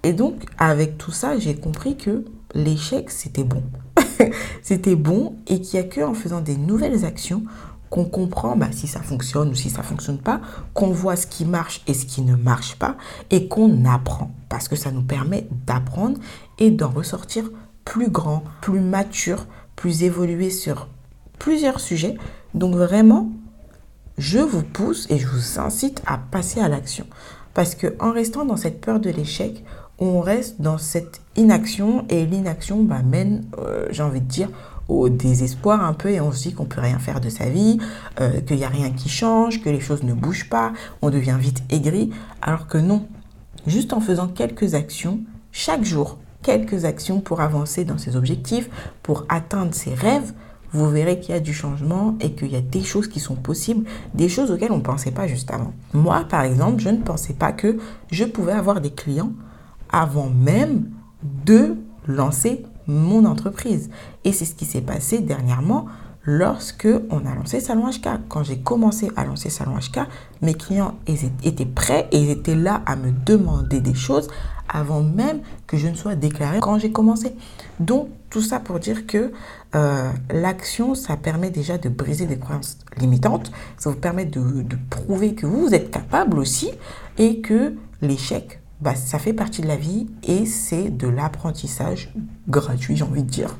Et 0.02 0.12
donc, 0.12 0.44
avec 0.58 0.96
tout 0.96 1.10
ça, 1.10 1.38
j'ai 1.38 1.54
compris 1.54 1.96
que 1.96 2.24
l'échec, 2.54 3.10
c'était 3.10 3.44
bon. 3.44 3.62
c'était 4.62 4.96
bon 4.96 5.36
et 5.46 5.60
qu'il 5.60 5.78
n'y 5.78 5.86
a 5.86 5.88
qu'en 5.88 6.14
faisant 6.14 6.40
des 6.40 6.56
nouvelles 6.56 7.04
actions 7.04 7.42
qu'on 7.90 8.04
comprend 8.04 8.56
bah, 8.56 8.68
si 8.70 8.86
ça 8.86 9.00
fonctionne 9.00 9.50
ou 9.50 9.54
si 9.54 9.70
ça 9.70 9.82
fonctionne 9.82 10.18
pas, 10.18 10.40
qu'on 10.74 10.90
voit 10.90 11.16
ce 11.16 11.26
qui 11.26 11.44
marche 11.44 11.82
et 11.86 11.94
ce 11.94 12.06
qui 12.06 12.22
ne 12.22 12.36
marche 12.36 12.76
pas 12.76 12.96
et 13.30 13.48
qu'on 13.48 13.84
apprend. 13.84 14.30
Parce 14.48 14.68
que 14.68 14.76
ça 14.76 14.90
nous 14.90 15.02
permet 15.02 15.48
d'apprendre 15.66 16.18
et 16.58 16.70
d'en 16.70 16.90
ressortir 16.90 17.50
plus 17.84 18.10
grand, 18.10 18.42
plus 18.60 18.80
mature, 18.80 19.46
plus 19.74 20.02
évolué 20.02 20.50
sur 20.50 20.88
plusieurs 21.38 21.80
sujets. 21.80 22.16
Donc 22.54 22.74
vraiment, 22.74 23.30
je 24.18 24.38
vous 24.38 24.62
pousse 24.62 25.06
et 25.10 25.18
je 25.18 25.26
vous 25.26 25.58
incite 25.58 26.02
à 26.06 26.18
passer 26.18 26.60
à 26.60 26.68
l'action. 26.68 27.06
Parce 27.54 27.74
que 27.74 27.94
en 28.00 28.12
restant 28.12 28.44
dans 28.44 28.56
cette 28.56 28.80
peur 28.80 29.00
de 29.00 29.10
l'échec, 29.10 29.64
on 29.98 30.20
reste 30.20 30.60
dans 30.60 30.78
cette 30.78 31.20
inaction 31.36 32.04
et 32.08 32.24
l'inaction 32.24 32.82
bah, 32.82 33.02
mène, 33.02 33.44
euh, 33.58 33.86
j'ai 33.90 34.02
envie 34.02 34.20
de 34.20 34.26
dire, 34.26 34.48
au 34.88 35.08
désespoir 35.08 35.84
un 35.84 35.92
peu 35.92 36.10
et 36.10 36.20
on 36.20 36.32
se 36.32 36.42
dit 36.42 36.54
qu'on 36.54 36.64
peut 36.64 36.80
rien 36.80 36.98
faire 36.98 37.20
de 37.20 37.28
sa 37.28 37.48
vie, 37.48 37.78
euh, 38.20 38.40
qu'il 38.40 38.56
n'y 38.56 38.64
a 38.64 38.68
rien 38.68 38.90
qui 38.90 39.08
change, 39.08 39.62
que 39.62 39.68
les 39.68 39.80
choses 39.80 40.02
ne 40.02 40.14
bougent 40.14 40.48
pas, 40.48 40.72
on 41.02 41.10
devient 41.10 41.36
vite 41.38 41.62
aigri, 41.70 42.10
alors 42.40 42.66
que 42.66 42.78
non. 42.78 43.06
Juste 43.66 43.92
en 43.92 44.00
faisant 44.00 44.28
quelques 44.28 44.74
actions, 44.74 45.20
chaque 45.52 45.84
jour, 45.84 46.18
quelques 46.42 46.84
actions 46.84 47.20
pour 47.20 47.40
avancer 47.40 47.84
dans 47.84 47.98
ses 47.98 48.16
objectifs, 48.16 48.70
pour 49.02 49.26
atteindre 49.28 49.74
ses 49.74 49.94
rêves, 49.94 50.32
vous 50.72 50.88
verrez 50.90 51.20
qu'il 51.20 51.34
y 51.34 51.38
a 51.38 51.40
du 51.40 51.54
changement 51.54 52.16
et 52.20 52.32
qu'il 52.32 52.52
y 52.52 52.56
a 52.56 52.60
des 52.60 52.82
choses 52.82 53.08
qui 53.08 53.20
sont 53.20 53.36
possibles, 53.36 53.88
des 54.14 54.28
choses 54.28 54.50
auxquelles 54.50 54.72
on 54.72 54.78
ne 54.78 54.82
pensait 54.82 55.10
pas 55.10 55.26
juste 55.26 55.50
avant. 55.50 55.72
Moi, 55.92 56.24
par 56.28 56.42
exemple, 56.42 56.80
je 56.80 56.90
ne 56.90 56.98
pensais 56.98 57.34
pas 57.34 57.52
que 57.52 57.78
je 58.10 58.24
pouvais 58.24 58.52
avoir 58.52 58.80
des 58.80 58.90
clients 58.90 59.32
avant 59.90 60.28
même 60.28 60.90
de 61.22 61.76
lancer 62.06 62.64
mon 62.86 63.24
entreprise. 63.24 63.90
Et 64.24 64.32
c'est 64.32 64.44
ce 64.44 64.54
qui 64.54 64.64
s'est 64.64 64.80
passé 64.80 65.20
dernièrement 65.20 65.86
lorsque 66.24 66.88
on 67.10 67.24
a 67.24 67.34
lancé 67.34 67.60
Salon 67.60 67.88
HK. 67.88 68.28
Quand 68.28 68.42
j'ai 68.42 68.58
commencé 68.58 69.10
à 69.16 69.24
lancer 69.24 69.50
Salon 69.50 69.76
HK, 69.76 70.00
mes 70.42 70.54
clients 70.54 70.94
étaient 71.06 71.64
prêts 71.64 72.08
et 72.12 72.18
ils 72.20 72.30
étaient 72.30 72.54
là 72.54 72.82
à 72.84 72.96
me 72.96 73.12
demander 73.24 73.80
des 73.80 73.94
choses 73.94 74.28
avant 74.68 75.02
même 75.02 75.40
que 75.66 75.76
je 75.76 75.88
ne 75.88 75.94
sois 75.94 76.14
déclarée 76.14 76.60
quand 76.60 76.78
j'ai 76.78 76.92
commencé. 76.92 77.34
Donc, 77.80 78.08
tout 78.30 78.42
ça 78.42 78.60
pour 78.60 78.78
dire 78.78 79.06
que 79.06 79.32
euh, 79.74 80.10
l'action, 80.30 80.94
ça 80.94 81.16
permet 81.16 81.50
déjà 81.50 81.78
de 81.78 81.88
briser 81.88 82.26
des 82.26 82.38
croyances 82.38 82.78
limitantes, 82.98 83.50
ça 83.76 83.90
vous 83.90 83.96
permet 83.96 84.24
de, 84.24 84.42
prouver 84.90 85.34
que 85.34 85.46
vous 85.46 85.74
êtes 85.74 85.90
capable 85.90 86.38
aussi 86.38 86.70
et 87.18 87.40
que 87.40 87.74
l'échec 88.02 88.60
bah, 88.80 88.94
ça 88.94 89.18
fait 89.18 89.32
partie 89.32 89.60
de 89.60 89.66
la 89.66 89.76
vie 89.76 90.06
et 90.22 90.46
c'est 90.46 90.88
de 90.90 91.08
l'apprentissage 91.08 92.14
gratuit, 92.48 92.96
j'ai 92.96 93.02
envie 93.02 93.24
de 93.24 93.30
dire. 93.30 93.56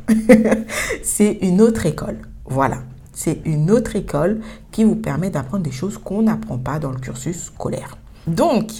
c'est 1.03 1.39
une 1.43 1.61
autre 1.61 1.87
école. 1.87 2.19
Voilà. 2.45 2.79
C'est 3.13 3.41
une 3.45 3.73
autre 3.73 3.97
école 3.97 4.41
qui 4.71 4.85
vous 4.85 4.95
permet 4.95 5.29
d'apprendre 5.29 5.65
des 5.65 5.73
choses 5.73 5.99
qu'on 5.99 6.23
n'apprend 6.23 6.57
pas 6.57 6.79
dans 6.79 6.93
le 6.93 7.01
cursus 7.01 7.47
scolaire. 7.47 7.99
Donc, 8.29 8.71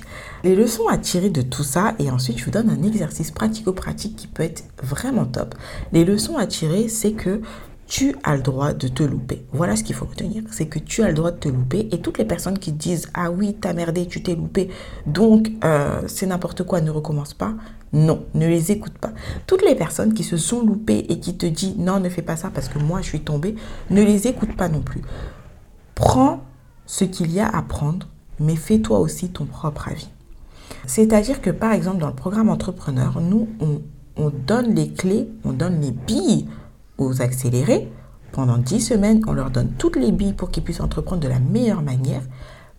les 0.45 0.55
leçons 0.55 0.87
à 0.89 0.99
tirer 0.99 1.31
de 1.31 1.43
tout 1.43 1.65
ça, 1.65 1.95
et 1.99 2.11
ensuite 2.11 2.39
je 2.39 2.45
vous 2.45 2.51
donne 2.51 2.71
un 2.71 2.83
exercice 2.83 3.31
pratico-pratique 3.31 4.17
qui 4.17 4.27
peut 4.27 4.43
être 4.43 4.65
vraiment 4.83 5.25
top. 5.25 5.55
Les 5.93 6.05
leçons 6.05 6.37
à 6.37 6.47
tirer, 6.47 6.89
c'est 6.89 7.13
que 7.13 7.41
tu 7.89 8.15
as 8.23 8.37
le 8.37 8.43
droit 8.43 8.75
de 8.75 8.87
te 8.87 9.03
louper. 9.03 9.45
Voilà 9.53 9.75
ce 9.75 9.83
qu'il 9.83 9.97
faut 9.97 10.05
retenir. 10.05 10.45
C'est 10.51 10.67
que 10.67 10.79
tu 10.79 11.03
as 11.03 11.09
le 11.09 11.15
droit 11.15 11.31
de 11.31 11.39
te 11.39 11.49
louper. 11.49 11.89
Et 11.91 12.01
toutes 12.01 12.19
les 12.19 12.27
personnes 12.27 12.59
qui 12.59 12.71
disent 12.71 13.09
Ah 13.15 13.31
oui, 13.31 13.57
t'as 13.59 13.73
merdé, 13.73 14.07
tu 14.07 14.23
t'es 14.23 14.35
loupé, 14.35 14.69
donc 15.07 15.51
euh, 15.65 16.03
c'est 16.07 16.27
n'importe 16.27 16.63
quoi, 16.65 16.81
ne 16.83 16.91
recommence 16.91 17.33
pas. 17.33 17.55
Non, 17.95 18.27
ne 18.35 18.47
les 18.47 18.71
écoute 18.71 18.99
pas. 18.99 19.13
Toutes 19.47 19.65
les 19.65 19.75
personnes 19.75 20.13
qui 20.13 20.23
se 20.23 20.37
sont 20.37 20.63
loupées 20.63 21.07
et 21.09 21.19
qui 21.19 21.37
te 21.37 21.47
disent 21.47 21.79
Non, 21.79 21.99
ne 21.99 22.11
fais 22.11 22.23
pas 22.23 22.37
ça 22.37 22.51
parce 22.53 22.69
que 22.69 22.79
moi 22.79 23.01
je 23.01 23.07
suis 23.07 23.21
tombée, 23.21 23.55
ne 23.89 24.03
les 24.03 24.29
écoute 24.29 24.55
pas 24.55 24.69
non 24.69 24.83
plus. 24.83 25.01
Prends 25.95 26.43
ce 26.85 27.05
qu'il 27.05 27.33
y 27.33 27.41
a 27.41 27.49
à 27.49 27.63
prendre, 27.63 28.07
mais 28.41 28.57
fais-toi 28.57 28.99
aussi 28.99 29.29
ton 29.29 29.45
propre 29.45 29.89
avis. 29.89 30.09
C'est-à-dire 30.87 31.41
que 31.41 31.51
par 31.51 31.73
exemple, 31.73 31.99
dans 31.99 32.09
le 32.09 32.15
programme 32.15 32.49
entrepreneur, 32.49 33.21
nous, 33.21 33.49
on, 33.61 33.81
on 34.17 34.31
donne 34.31 34.75
les 34.75 34.91
clés, 34.91 35.29
on 35.45 35.53
donne 35.53 35.81
les 35.81 35.93
billes 35.93 36.47
aux 36.99 37.23
accélérés. 37.23 37.89
Pendant 38.33 38.59
10 38.59 38.81
semaines, 38.81 39.23
on 39.27 39.33
leur 39.33 39.51
donne 39.51 39.71
toutes 39.79 39.97
les 39.97 40.13
billes 40.13 40.35
pour 40.35 40.51
qu'ils 40.51 40.63
puissent 40.63 40.81
entreprendre 40.81 41.23
de 41.23 41.29
la 41.29 41.39
meilleure 41.39 41.83
manière, 41.83 42.23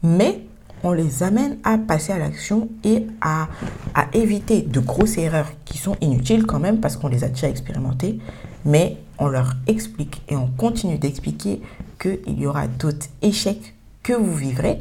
mais 0.04 0.44
on 0.84 0.92
les 0.92 1.24
amène 1.24 1.58
à 1.64 1.78
passer 1.78 2.14
à 2.14 2.20
l'action 2.20 2.70
et 2.84 3.06
à, 3.22 3.48
à, 3.96 4.08
éviter 4.14 4.62
de 4.62 4.80
grosses 4.80 5.18
erreurs 5.18 5.52
qui 5.66 5.78
sont 5.78 5.96
inutiles 6.02 6.46
quand 6.46 6.60
même 6.60 6.80
parce 6.80 6.96
qu'on 6.98 7.08
les 7.08 7.24
a 7.24 7.28
déjà 7.28 7.50
expérimentées, 7.50 8.20
mais 8.66 8.98
on 9.18 9.28
leur 9.28 9.56
explique 9.68 10.22
et 10.30 10.36
on 10.36 10.48
continue 10.48 10.98
d'expliquer 10.98 11.62
qu'il 12.00 12.40
y 12.40 12.46
aura 12.46 12.68
d'autres 12.68 13.08
échecs 13.22 13.76
que 14.04 14.14
vous 14.14 14.34
vivrez, 14.34 14.80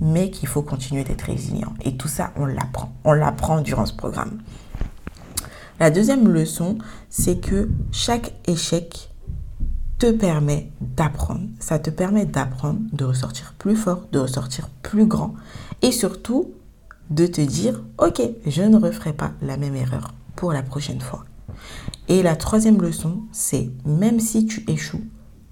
mais 0.00 0.30
qu'il 0.30 0.48
faut 0.48 0.62
continuer 0.62 1.04
d'être 1.04 1.22
résilient. 1.22 1.74
Et 1.84 1.96
tout 1.96 2.08
ça, 2.08 2.32
on 2.36 2.46
l'apprend. 2.46 2.92
On 3.04 3.12
l'apprend 3.12 3.60
durant 3.60 3.86
ce 3.86 3.94
programme. 3.94 4.38
La 5.78 5.90
deuxième 5.90 6.28
leçon, 6.28 6.78
c'est 7.10 7.38
que 7.38 7.68
chaque 7.92 8.32
échec 8.46 9.10
te 9.98 10.10
permet 10.10 10.70
d'apprendre. 10.80 11.48
Ça 11.58 11.78
te 11.78 11.90
permet 11.90 12.26
d'apprendre, 12.26 12.80
de 12.92 13.04
ressortir 13.04 13.54
plus 13.58 13.76
fort, 13.76 14.08
de 14.12 14.18
ressortir 14.18 14.68
plus 14.82 15.06
grand 15.06 15.34
et 15.82 15.92
surtout 15.92 16.52
de 17.10 17.26
te 17.26 17.40
dire, 17.40 17.82
ok, 17.98 18.22
je 18.46 18.62
ne 18.62 18.78
referai 18.78 19.12
pas 19.12 19.32
la 19.42 19.56
même 19.56 19.76
erreur 19.76 20.14
pour 20.34 20.52
la 20.52 20.62
prochaine 20.62 21.00
fois. 21.00 21.24
Et 22.08 22.22
la 22.22 22.36
troisième 22.36 22.80
leçon, 22.80 23.22
c'est 23.32 23.70
même 23.84 24.20
si 24.20 24.46
tu 24.46 24.64
échoues, 24.68 25.04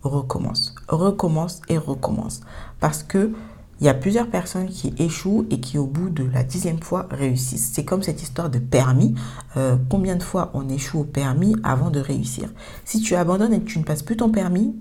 recommence, 0.02 0.74
recommence 0.88 1.62
et 1.68 1.78
recommence. 1.78 2.40
Parce 2.80 3.02
que 3.02 3.32
il 3.80 3.86
y 3.86 3.88
a 3.88 3.94
plusieurs 3.94 4.28
personnes 4.28 4.68
qui 4.68 4.94
échouent 4.98 5.46
et 5.50 5.60
qui 5.60 5.78
au 5.78 5.86
bout 5.86 6.10
de 6.10 6.24
la 6.24 6.44
dixième 6.44 6.80
fois 6.80 7.08
réussissent. 7.10 7.72
C'est 7.72 7.84
comme 7.84 8.02
cette 8.02 8.22
histoire 8.22 8.50
de 8.50 8.58
permis. 8.58 9.14
Euh, 9.56 9.76
combien 9.90 10.16
de 10.16 10.22
fois 10.22 10.50
on 10.54 10.68
échoue 10.68 11.00
au 11.00 11.04
permis 11.04 11.56
avant 11.64 11.90
de 11.90 12.00
réussir? 12.00 12.48
Si 12.84 13.00
tu 13.00 13.14
abandonnes 13.14 13.52
et 13.52 13.60
que 13.60 13.66
tu 13.66 13.78
ne 13.78 13.84
passes 13.84 14.02
plus 14.02 14.16
ton 14.16 14.30
permis, 14.30 14.74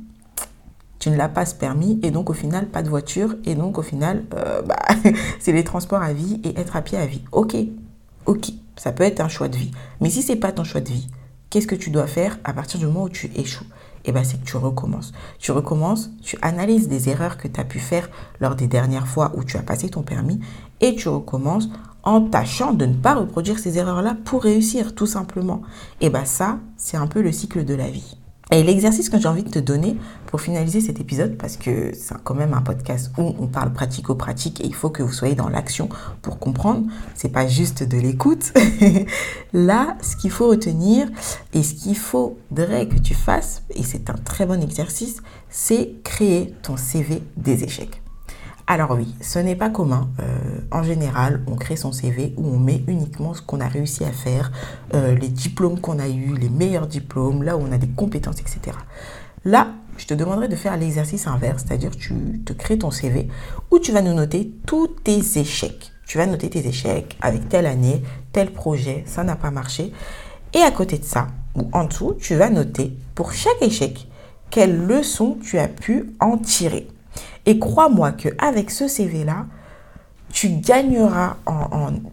tu 1.00 1.10
ne 1.10 1.18
l'as 1.18 1.28
pas 1.28 1.46
ce 1.46 1.56
permis 1.56 2.00
et 2.02 2.12
donc 2.12 2.30
au 2.30 2.34
final 2.34 2.68
pas 2.68 2.82
de 2.82 2.88
voiture 2.88 3.36
et 3.44 3.56
donc 3.56 3.78
au 3.78 3.82
final 3.82 4.24
euh, 4.36 4.62
bah, 4.66 4.80
c'est 5.40 5.52
les 5.52 5.64
transports 5.64 6.02
à 6.02 6.14
vie 6.14 6.40
et 6.44 6.58
être 6.60 6.76
à 6.76 6.82
pied 6.82 6.98
à 6.98 7.06
vie. 7.06 7.24
Ok, 7.32 7.58
ok, 8.26 8.52
ça 8.78 8.92
peut 8.92 9.04
être 9.04 9.20
un 9.20 9.28
choix 9.28 9.50
de 9.50 9.58
vie. 9.58 9.72
Mais 10.02 10.10
si 10.10 10.22
c'est 10.22 10.36
pas 10.36 10.52
ton 10.52 10.64
choix 10.64 10.82
de 10.82 10.90
vie, 10.90 11.10
qu'est-ce 11.50 11.68
que 11.68 11.76
tu 11.76 11.90
dois 11.90 12.08
faire 12.08 12.40
à 12.44 12.54
partir 12.54 12.80
du 12.80 12.86
moment 12.86 13.04
où 13.04 13.10
tu 13.10 13.32
échoues? 13.36 13.66
Eh 14.06 14.12
ben, 14.12 14.24
c'est 14.24 14.42
que 14.42 14.46
tu 14.46 14.58
recommences. 14.58 15.14
Tu 15.40 15.52
recommences, 15.52 16.10
tu 16.22 16.38
analyses 16.42 16.88
des 16.88 17.10
erreurs 17.10 17.38
que 17.38 17.48
tu 17.48 17.60
as 17.60 17.66
pu 17.66 17.80
faire 17.80 18.10
lors 18.40 18.56
des 18.56 18.68
dernières 18.68 19.08
fois 19.08 19.32
où 19.36 19.44
tu 19.44 19.58
as 19.58 19.64
passé 19.64 19.90
ton 19.90 20.02
permis 20.02 20.40
et 20.82 20.96
tu 20.96 21.10
recommences 21.10 21.70
en 22.04 22.22
tâchant 22.22 22.74
de 22.74 22.86
ne 22.86 22.96
pas 22.96 23.16
reproduire 23.16 23.60
ces 23.60 23.78
erreurs-là 23.78 24.18
pour 24.26 24.44
réussir, 24.44 24.94
tout 24.94 25.06
simplement. 25.06 25.62
Et 26.02 26.10
bien 26.10 26.26
ça, 26.26 26.60
c'est 26.76 26.98
un 26.98 27.08
peu 27.08 27.22
le 27.22 27.32
cycle 27.32 27.64
de 27.64 27.74
la 27.74 27.90
vie. 27.90 28.18
Et 28.54 28.62
l'exercice 28.62 29.10
que 29.10 29.20
j'ai 29.20 29.28
envie 29.28 29.42
de 29.42 29.50
te 29.50 29.58
donner 29.58 29.98
pour 30.28 30.40
finaliser 30.40 30.80
cet 30.80 31.00
épisode, 31.00 31.38
parce 31.40 31.58
que 31.58 31.92
c'est 31.96 32.14
quand 32.24 32.36
même 32.36 32.54
un 32.54 32.62
podcast 32.62 33.12
où 33.18 33.34
on 33.40 33.48
parle 33.48 33.74
pratico-pratique 33.74 34.62
et 34.62 34.68
il 34.68 34.76
faut 34.76 34.92
que 34.92 35.02
vous 35.02 35.12
soyez 35.12 35.34
dans 35.34 35.50
l'action 35.50 35.90
pour 36.22 36.38
comprendre, 36.38 36.86
c'est 37.16 37.32
pas 37.32 37.48
juste 37.48 37.82
de 37.82 37.98
l'écoute. 37.98 38.54
Là, 39.54 39.98
ce 40.04 40.16
qu'il 40.16 40.30
faut 40.30 40.50
retenir 40.50 41.08
et 41.54 41.64
ce 41.64 41.74
qu'il 41.74 41.98
faudrait 41.98 42.88
que 42.88 43.00
tu 43.00 43.16
fasses, 43.16 43.64
et 43.72 43.82
c'est 43.82 44.12
un 44.12 44.18
très 44.24 44.46
bon 44.46 44.62
exercice, 44.62 45.24
c'est 45.50 45.96
créer 46.04 46.54
ton 46.62 46.78
CV 46.78 47.24
des 47.38 47.64
échecs. 47.64 48.03
Alors 48.66 48.92
oui, 48.92 49.14
ce 49.20 49.40
n'est 49.40 49.58
pas 49.58 49.70
commun. 49.70 50.10
Euh, 50.22 50.60
en 50.72 50.84
général, 50.84 51.42
on 51.48 51.56
crée 51.56 51.76
son 51.76 51.92
CV 51.92 52.34
où 52.38 52.48
on 52.48 52.60
met 52.60 52.82
uniquement 52.88 53.34
ce 53.34 53.42
qu'on 53.42 53.60
a 53.60 53.68
réussi 53.68 54.06
à 54.06 54.12
faire, 54.12 54.52
euh, 54.94 55.16
les 55.16 55.28
diplômes 55.28 55.82
qu'on 55.82 56.00
a 56.00 56.08
eus, 56.08 56.34
les 56.40 56.50
meilleurs 56.50 56.88
diplômes, 56.88 57.44
là 57.44 57.58
où 57.58 57.62
on 57.62 57.72
a 57.74 57.78
des 57.78 57.90
compétences, 57.90 58.40
etc. 58.40 58.78
Là, 59.44 59.68
je 59.98 60.06
te 60.06 60.14
demanderai 60.14 60.48
de 60.48 60.56
faire 60.56 60.78
l'exercice 60.78 61.28
inverse, 61.28 61.66
c'est-à-dire 61.68 61.92
tu 61.92 62.42
te 62.46 62.54
crées 62.54 62.78
ton 62.78 62.90
CV 62.90 63.28
où 63.70 63.80
tu 63.80 63.92
vas 63.92 64.02
nous 64.02 64.14
noter 64.14 64.54
tous 64.66 64.88
tes 64.88 65.20
échecs. 65.38 65.92
Tu 66.06 66.18
vas 66.18 66.26
noter 66.26 66.50
tes 66.50 66.66
échecs 66.66 67.18
avec 67.22 67.50
telle 67.50 67.66
année, 67.66 68.02
tel 68.32 68.52
projet, 68.52 69.04
ça 69.06 69.26
n'a 69.26 69.36
pas 69.36 69.52
marché. 69.52 69.92
Et 70.54 70.62
à 70.62 70.72
côté 70.72 70.98
de 70.98 71.06
ça, 71.06 71.28
ou 71.56 71.70
en 71.74 71.84
dessous, 71.84 72.16
tu 72.20 72.36
vas 72.36 72.50
noter 72.50 72.96
pour 73.14 73.34
chaque 73.34 73.62
échec 73.62 74.08
quelle 74.50 74.86
leçon 74.86 75.38
tu 75.44 75.60
as 75.60 75.68
pu 75.68 76.14
en 76.20 76.38
tirer. 76.38 76.88
Et 77.46 77.60
crois-moi 77.60 78.12
qu'avec 78.14 78.72
ce 78.72 78.88
CV-là, 78.88 79.46
tu 80.32 80.50
gagneras 80.50 81.38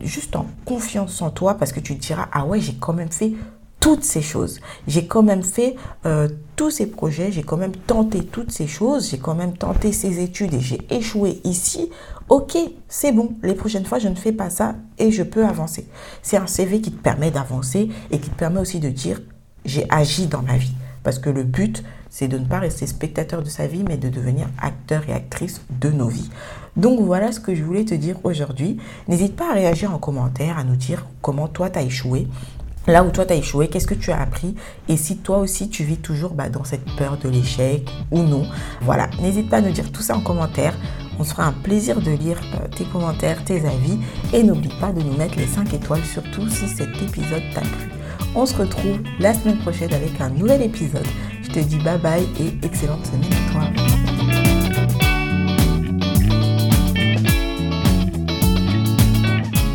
juste 0.00 0.36
en 0.36 0.46
confiance 0.64 1.22
en 1.22 1.30
toi 1.30 1.54
parce 1.54 1.72
que 1.72 1.80
tu 1.80 1.96
te 1.96 2.02
diras, 2.02 2.28
ah 2.32 2.44
ouais, 2.44 2.60
j'ai 2.60 2.74
quand 2.74 2.92
même 2.92 3.10
fait 3.10 3.32
toutes 3.80 4.04
ces 4.04 4.20
choses. 4.20 4.60
J'ai 4.86 5.06
quand 5.06 5.22
même 5.22 5.42
fait 5.42 5.74
euh, 6.04 6.28
tous 6.54 6.70
ces 6.70 6.86
projets, 6.86 7.32
j'ai 7.32 7.42
quand 7.42 7.56
même 7.56 7.74
tenté 7.74 8.22
toutes 8.22 8.52
ces 8.52 8.66
choses, 8.66 9.10
j'ai 9.10 9.18
quand 9.18 9.34
même 9.34 9.56
tenté 9.56 9.92
ces 9.92 10.20
études 10.20 10.52
et 10.54 10.60
j'ai 10.60 10.80
échoué 10.90 11.40
ici. 11.44 11.88
Ok, 12.28 12.56
c'est 12.88 13.10
bon, 13.10 13.32
les 13.42 13.54
prochaines 13.54 13.86
fois, 13.86 13.98
je 13.98 14.08
ne 14.08 14.14
fais 14.14 14.32
pas 14.32 14.50
ça 14.50 14.74
et 14.98 15.10
je 15.10 15.22
peux 15.22 15.44
avancer. 15.44 15.88
C'est 16.22 16.36
un 16.36 16.46
CV 16.46 16.80
qui 16.80 16.92
te 16.92 17.02
permet 17.02 17.30
d'avancer 17.30 17.88
et 18.10 18.20
qui 18.20 18.28
te 18.28 18.36
permet 18.36 18.60
aussi 18.60 18.80
de 18.80 18.90
dire, 18.90 19.20
j'ai 19.64 19.86
agi 19.90 20.26
dans 20.26 20.42
ma 20.42 20.56
vie. 20.56 20.74
Parce 21.02 21.18
que 21.18 21.30
le 21.30 21.44
but, 21.44 21.82
c'est 22.10 22.28
de 22.28 22.38
ne 22.38 22.44
pas 22.44 22.58
rester 22.58 22.86
spectateur 22.86 23.42
de 23.42 23.48
sa 23.48 23.66
vie, 23.66 23.84
mais 23.86 23.96
de 23.96 24.08
devenir 24.08 24.48
acteur 24.60 25.02
et 25.08 25.12
actrice 25.12 25.62
de 25.80 25.90
nos 25.90 26.08
vies. 26.08 26.30
Donc 26.76 27.00
voilà 27.00 27.32
ce 27.32 27.40
que 27.40 27.54
je 27.54 27.62
voulais 27.62 27.84
te 27.84 27.94
dire 27.94 28.16
aujourd'hui. 28.24 28.78
N'hésite 29.08 29.36
pas 29.36 29.50
à 29.50 29.54
réagir 29.54 29.94
en 29.94 29.98
commentaire, 29.98 30.58
à 30.58 30.64
nous 30.64 30.76
dire 30.76 31.06
comment 31.22 31.48
toi 31.48 31.70
t'as 31.70 31.82
échoué 31.82 32.26
là 32.86 33.04
où 33.04 33.10
toi 33.10 33.24
tu 33.24 33.32
as 33.32 33.36
échoué, 33.36 33.68
qu'est-ce 33.68 33.86
que 33.86 33.94
tu 33.94 34.10
as 34.10 34.20
appris? 34.20 34.54
Et 34.88 34.96
si 34.96 35.18
toi 35.18 35.38
aussi 35.38 35.68
tu 35.68 35.84
vis 35.84 35.98
toujours 35.98 36.34
bah, 36.34 36.48
dans 36.48 36.64
cette 36.64 36.84
peur 36.96 37.18
de 37.18 37.28
l'échec 37.28 37.88
ou 38.10 38.22
non. 38.22 38.46
Voilà, 38.82 39.08
n'hésite 39.20 39.48
pas 39.48 39.58
à 39.58 39.60
nous 39.60 39.72
dire 39.72 39.90
tout 39.92 40.02
ça 40.02 40.16
en 40.16 40.20
commentaire. 40.20 40.74
On 41.18 41.24
se 41.24 41.30
fera 41.30 41.44
un 41.44 41.52
plaisir 41.52 42.00
de 42.00 42.10
lire 42.10 42.40
euh, 42.54 42.68
tes 42.74 42.84
commentaires, 42.84 43.44
tes 43.44 43.66
avis 43.66 43.98
et 44.32 44.42
n'oublie 44.42 44.72
pas 44.80 44.92
de 44.92 45.02
nous 45.02 45.16
mettre 45.16 45.36
les 45.36 45.46
5 45.46 45.72
étoiles 45.74 46.04
surtout 46.04 46.48
si 46.48 46.66
cet 46.68 46.88
épisode 47.02 47.42
t'a 47.54 47.60
plu. 47.60 47.99
On 48.34 48.46
se 48.46 48.54
retrouve 48.54 48.98
la 49.18 49.34
semaine 49.34 49.58
prochaine 49.58 49.92
avec 49.92 50.20
un 50.20 50.30
nouvel 50.30 50.62
épisode. 50.62 51.06
Je 51.42 51.50
te 51.50 51.58
dis 51.58 51.78
bye 51.78 51.98
bye 51.98 52.28
et 52.38 52.64
excellente 52.64 53.04
semaine 53.06 53.32
à 53.32 53.52
toi. 53.52 54.09